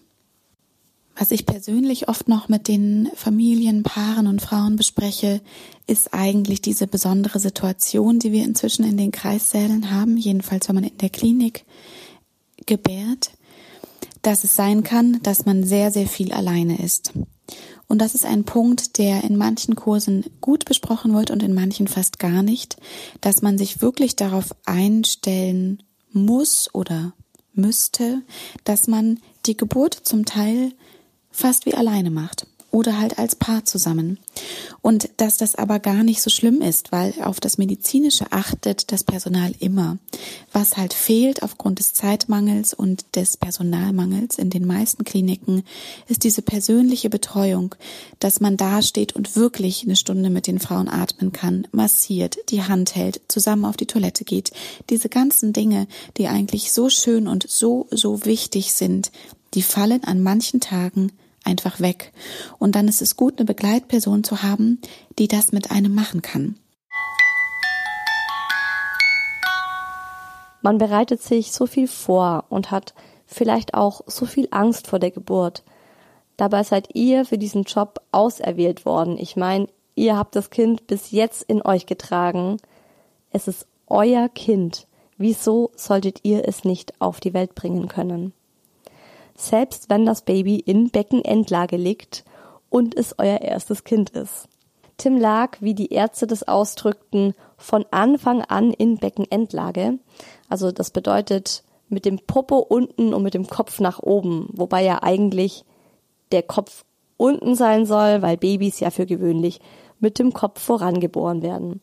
Was 1.16 1.30
ich 1.30 1.44
persönlich 1.44 2.08
oft 2.08 2.28
noch 2.28 2.48
mit 2.48 2.68
den 2.68 3.10
Familien, 3.14 3.82
Paaren 3.82 4.26
und 4.26 4.40
Frauen 4.40 4.76
bespreche, 4.76 5.40
ist 5.86 6.14
eigentlich 6.14 6.62
diese 6.62 6.86
besondere 6.86 7.38
Situation, 7.38 8.18
die 8.18 8.32
wir 8.32 8.44
inzwischen 8.44 8.84
in 8.84 8.96
den 8.96 9.12
Kreissälen 9.12 9.90
haben, 9.90 10.16
jedenfalls 10.16 10.68
wenn 10.68 10.76
man 10.76 10.84
in 10.84 10.98
der 10.98 11.10
Klinik 11.10 11.64
gebärt, 12.66 13.32
dass 14.22 14.44
es 14.44 14.56
sein 14.56 14.82
kann, 14.84 15.20
dass 15.22 15.44
man 15.44 15.64
sehr, 15.64 15.90
sehr 15.90 16.06
viel 16.06 16.32
alleine 16.32 16.82
ist. 16.82 17.12
Und 17.88 17.98
das 17.98 18.14
ist 18.14 18.24
ein 18.24 18.44
Punkt, 18.44 18.96
der 18.96 19.22
in 19.24 19.36
manchen 19.36 19.76
Kursen 19.76 20.24
gut 20.40 20.64
besprochen 20.64 21.12
wird 21.12 21.30
und 21.30 21.42
in 21.42 21.52
manchen 21.52 21.88
fast 21.88 22.18
gar 22.18 22.42
nicht, 22.42 22.78
dass 23.20 23.42
man 23.42 23.58
sich 23.58 23.82
wirklich 23.82 24.16
darauf 24.16 24.54
einstellen 24.64 25.82
muss 26.10 26.70
oder 26.72 27.12
müsste, 27.52 28.22
dass 28.64 28.86
man 28.86 29.20
die 29.44 29.56
Geburt 29.56 29.94
zum 29.94 30.24
Teil 30.24 30.72
fast 31.32 31.66
wie 31.66 31.74
alleine 31.74 32.10
macht. 32.10 32.46
oder 32.72 32.98
halt 32.98 33.18
als 33.18 33.36
Paar 33.36 33.64
zusammen. 33.64 34.18
Und 34.80 35.10
dass 35.18 35.36
das 35.36 35.54
aber 35.54 35.78
gar 35.78 36.02
nicht 36.02 36.22
so 36.22 36.30
schlimm 36.30 36.62
ist, 36.62 36.90
weil 36.90 37.12
auf 37.22 37.38
das 37.38 37.58
Medizinische 37.58 38.32
achtet 38.32 38.90
das 38.90 39.04
Personal 39.04 39.54
immer. 39.60 39.98
Was 40.52 40.78
halt 40.78 40.94
fehlt 40.94 41.42
aufgrund 41.42 41.78
des 41.78 41.92
Zeitmangels 41.92 42.72
und 42.72 43.04
des 43.14 43.36
Personalmangels 43.36 44.38
in 44.38 44.48
den 44.48 44.66
meisten 44.66 45.04
Kliniken, 45.04 45.64
ist 46.08 46.24
diese 46.24 46.40
persönliche 46.40 47.10
Betreuung, 47.10 47.74
dass 48.20 48.40
man 48.40 48.56
dasteht 48.56 49.14
und 49.14 49.36
wirklich 49.36 49.84
eine 49.84 49.94
Stunde 49.94 50.30
mit 50.30 50.46
den 50.46 50.58
Frauen 50.58 50.88
atmen 50.88 51.32
kann, 51.32 51.68
massiert, 51.72 52.38
die 52.48 52.62
Hand 52.62 52.96
hält, 52.96 53.20
zusammen 53.28 53.66
auf 53.66 53.76
die 53.76 53.86
Toilette 53.86 54.24
geht. 54.24 54.50
Diese 54.88 55.10
ganzen 55.10 55.52
Dinge, 55.52 55.86
die 56.16 56.26
eigentlich 56.26 56.72
so 56.72 56.88
schön 56.88 57.28
und 57.28 57.48
so, 57.48 57.86
so 57.90 58.24
wichtig 58.24 58.72
sind, 58.72 59.12
die 59.54 59.62
fallen 59.62 60.04
an 60.04 60.22
manchen 60.22 60.60
Tagen 60.60 61.12
einfach 61.44 61.80
weg. 61.80 62.12
Und 62.58 62.74
dann 62.74 62.88
ist 62.88 63.02
es 63.02 63.16
gut, 63.16 63.38
eine 63.38 63.46
Begleitperson 63.46 64.24
zu 64.24 64.42
haben, 64.42 64.80
die 65.18 65.28
das 65.28 65.52
mit 65.52 65.70
einem 65.70 65.94
machen 65.94 66.22
kann. 66.22 66.56
Man 70.62 70.78
bereitet 70.78 71.20
sich 71.20 71.52
so 71.52 71.66
viel 71.66 71.88
vor 71.88 72.44
und 72.48 72.70
hat 72.70 72.94
vielleicht 73.26 73.74
auch 73.74 74.02
so 74.06 74.26
viel 74.26 74.46
Angst 74.52 74.86
vor 74.86 75.00
der 75.00 75.10
Geburt. 75.10 75.64
Dabei 76.36 76.62
seid 76.62 76.94
ihr 76.94 77.24
für 77.24 77.38
diesen 77.38 77.64
Job 77.64 78.00
auserwählt 78.12 78.86
worden. 78.86 79.18
Ich 79.18 79.36
meine, 79.36 79.66
ihr 79.96 80.16
habt 80.16 80.36
das 80.36 80.50
Kind 80.50 80.86
bis 80.86 81.10
jetzt 81.10 81.42
in 81.42 81.62
euch 81.62 81.86
getragen. 81.86 82.58
Es 83.30 83.48
ist 83.48 83.66
euer 83.88 84.28
Kind. 84.28 84.86
Wieso 85.18 85.70
solltet 85.76 86.20
ihr 86.22 86.48
es 86.48 86.64
nicht 86.64 86.94
auf 87.00 87.20
die 87.20 87.34
Welt 87.34 87.54
bringen 87.54 87.88
können? 87.88 88.32
Selbst 89.42 89.90
wenn 89.90 90.06
das 90.06 90.22
Baby 90.22 90.56
in 90.56 90.90
Beckenendlage 90.90 91.76
liegt 91.76 92.24
und 92.70 92.96
es 92.96 93.14
euer 93.18 93.40
erstes 93.40 93.84
Kind 93.84 94.10
ist. 94.10 94.48
Tim 94.96 95.16
lag, 95.16 95.56
wie 95.60 95.74
die 95.74 95.92
Ärzte 95.92 96.26
das 96.26 96.46
ausdrückten, 96.46 97.34
von 97.56 97.84
Anfang 97.90 98.42
an 98.42 98.72
in 98.72 98.98
Beckenendlage. 98.98 99.98
Also 100.48 100.70
das 100.70 100.90
bedeutet 100.90 101.64
mit 101.88 102.04
dem 102.04 102.18
Popo 102.18 102.58
unten 102.58 103.14
und 103.14 103.22
mit 103.22 103.34
dem 103.34 103.46
Kopf 103.46 103.80
nach 103.80 103.98
oben, 104.00 104.48
wobei 104.52 104.82
ja 104.84 105.02
eigentlich 105.02 105.64
der 106.30 106.42
Kopf 106.42 106.84
unten 107.16 107.54
sein 107.54 107.86
soll, 107.86 108.22
weil 108.22 108.36
Babys 108.36 108.80
ja 108.80 108.90
für 108.90 109.06
gewöhnlich 109.06 109.60
mit 110.00 110.18
dem 110.18 110.32
Kopf 110.32 110.60
vorangeboren 110.60 111.42
werden. 111.42 111.80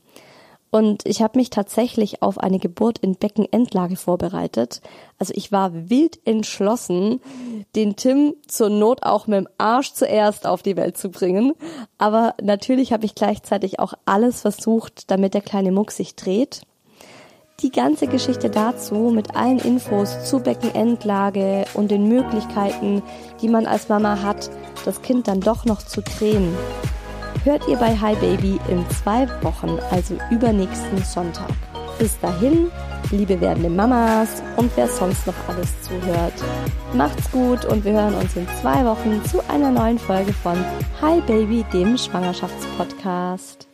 Und 0.72 1.06
ich 1.06 1.22
habe 1.22 1.38
mich 1.40 1.50
tatsächlich 1.50 2.22
auf 2.22 2.38
eine 2.38 2.60
Geburt 2.60 3.00
in 3.00 3.16
Beckenendlage 3.16 3.96
vorbereitet. 3.96 4.82
Also 5.18 5.34
ich 5.36 5.52
war 5.52 5.90
wild 5.90 6.20
entschlossen, 6.26 7.22
den 7.76 7.96
Tim 7.96 8.36
zur 8.48 8.70
Not 8.70 9.04
auch 9.04 9.26
mit 9.26 9.40
dem 9.40 9.50
Arsch 9.58 9.94
zuerst 9.94 10.46
auf 10.46 10.62
die 10.62 10.78
Welt 10.78 10.96
zu 10.98 11.10
bringen. 11.10 11.54
Aber 11.98 12.36
natürlich 12.42 12.94
habe 12.94 13.06
ich 13.06 13.16
gleichzeitig 13.16 13.80
auch 13.80 13.94
alles 14.06 14.42
versucht, 14.42 15.10
damit 15.10 15.34
der 15.34 15.42
kleine 15.42 15.72
Muck 15.72 15.92
sich 15.92 16.16
dreht. 16.16 16.62
Die 17.62 17.72
ganze 17.72 18.08
Geschichte 18.08 18.50
dazu 18.50 19.12
mit 19.14 19.36
allen 19.36 19.60
Infos 19.60 20.24
zu 20.24 20.40
Beckenendlage 20.40 21.66
und 21.74 21.92
den 21.92 22.08
Möglichkeiten, 22.08 23.02
die 23.42 23.50
man 23.50 23.66
als 23.66 23.90
Mama 23.90 24.22
hat, 24.22 24.50
das 24.86 25.02
Kind 25.02 25.28
dann 25.28 25.42
doch 25.42 25.66
noch 25.66 25.82
zu 25.82 26.02
drehen, 26.02 26.56
hört 27.44 27.68
ihr 27.68 27.78
bei 27.78 27.96
Hi 27.96 28.16
Baby 28.16 28.60
in 28.70 28.88
zwei 28.90 29.28
Wochen, 29.44 29.78
also 29.92 30.18
übernächsten 30.30 31.04
Sonntag. 31.04 31.50
Bis 31.98 32.20
dahin, 32.20 32.72
liebe 33.12 33.40
werdende 33.40 33.70
Mamas 33.70 34.42
und 34.58 34.72
wer 34.76 34.88
sonst 34.88 35.28
noch 35.28 35.34
alles 35.48 35.82
zuhört. 35.82 36.34
Macht's 36.94 37.32
gut 37.32 37.66
und 37.66 37.84
wir 37.86 37.94
hören 37.94 38.16
uns 38.16 38.36
in 38.36 38.48
zwei 38.62 38.86
Wochen 38.86 39.24
zu 39.26 39.42
einer 39.50 39.72
neuen 39.72 40.00
Folge 40.00 40.34
von 40.34 40.58
Hi 41.02 41.22
Baby, 41.22 41.66
dem 41.74 41.98
Schwangerschaftspodcast. 41.98 43.69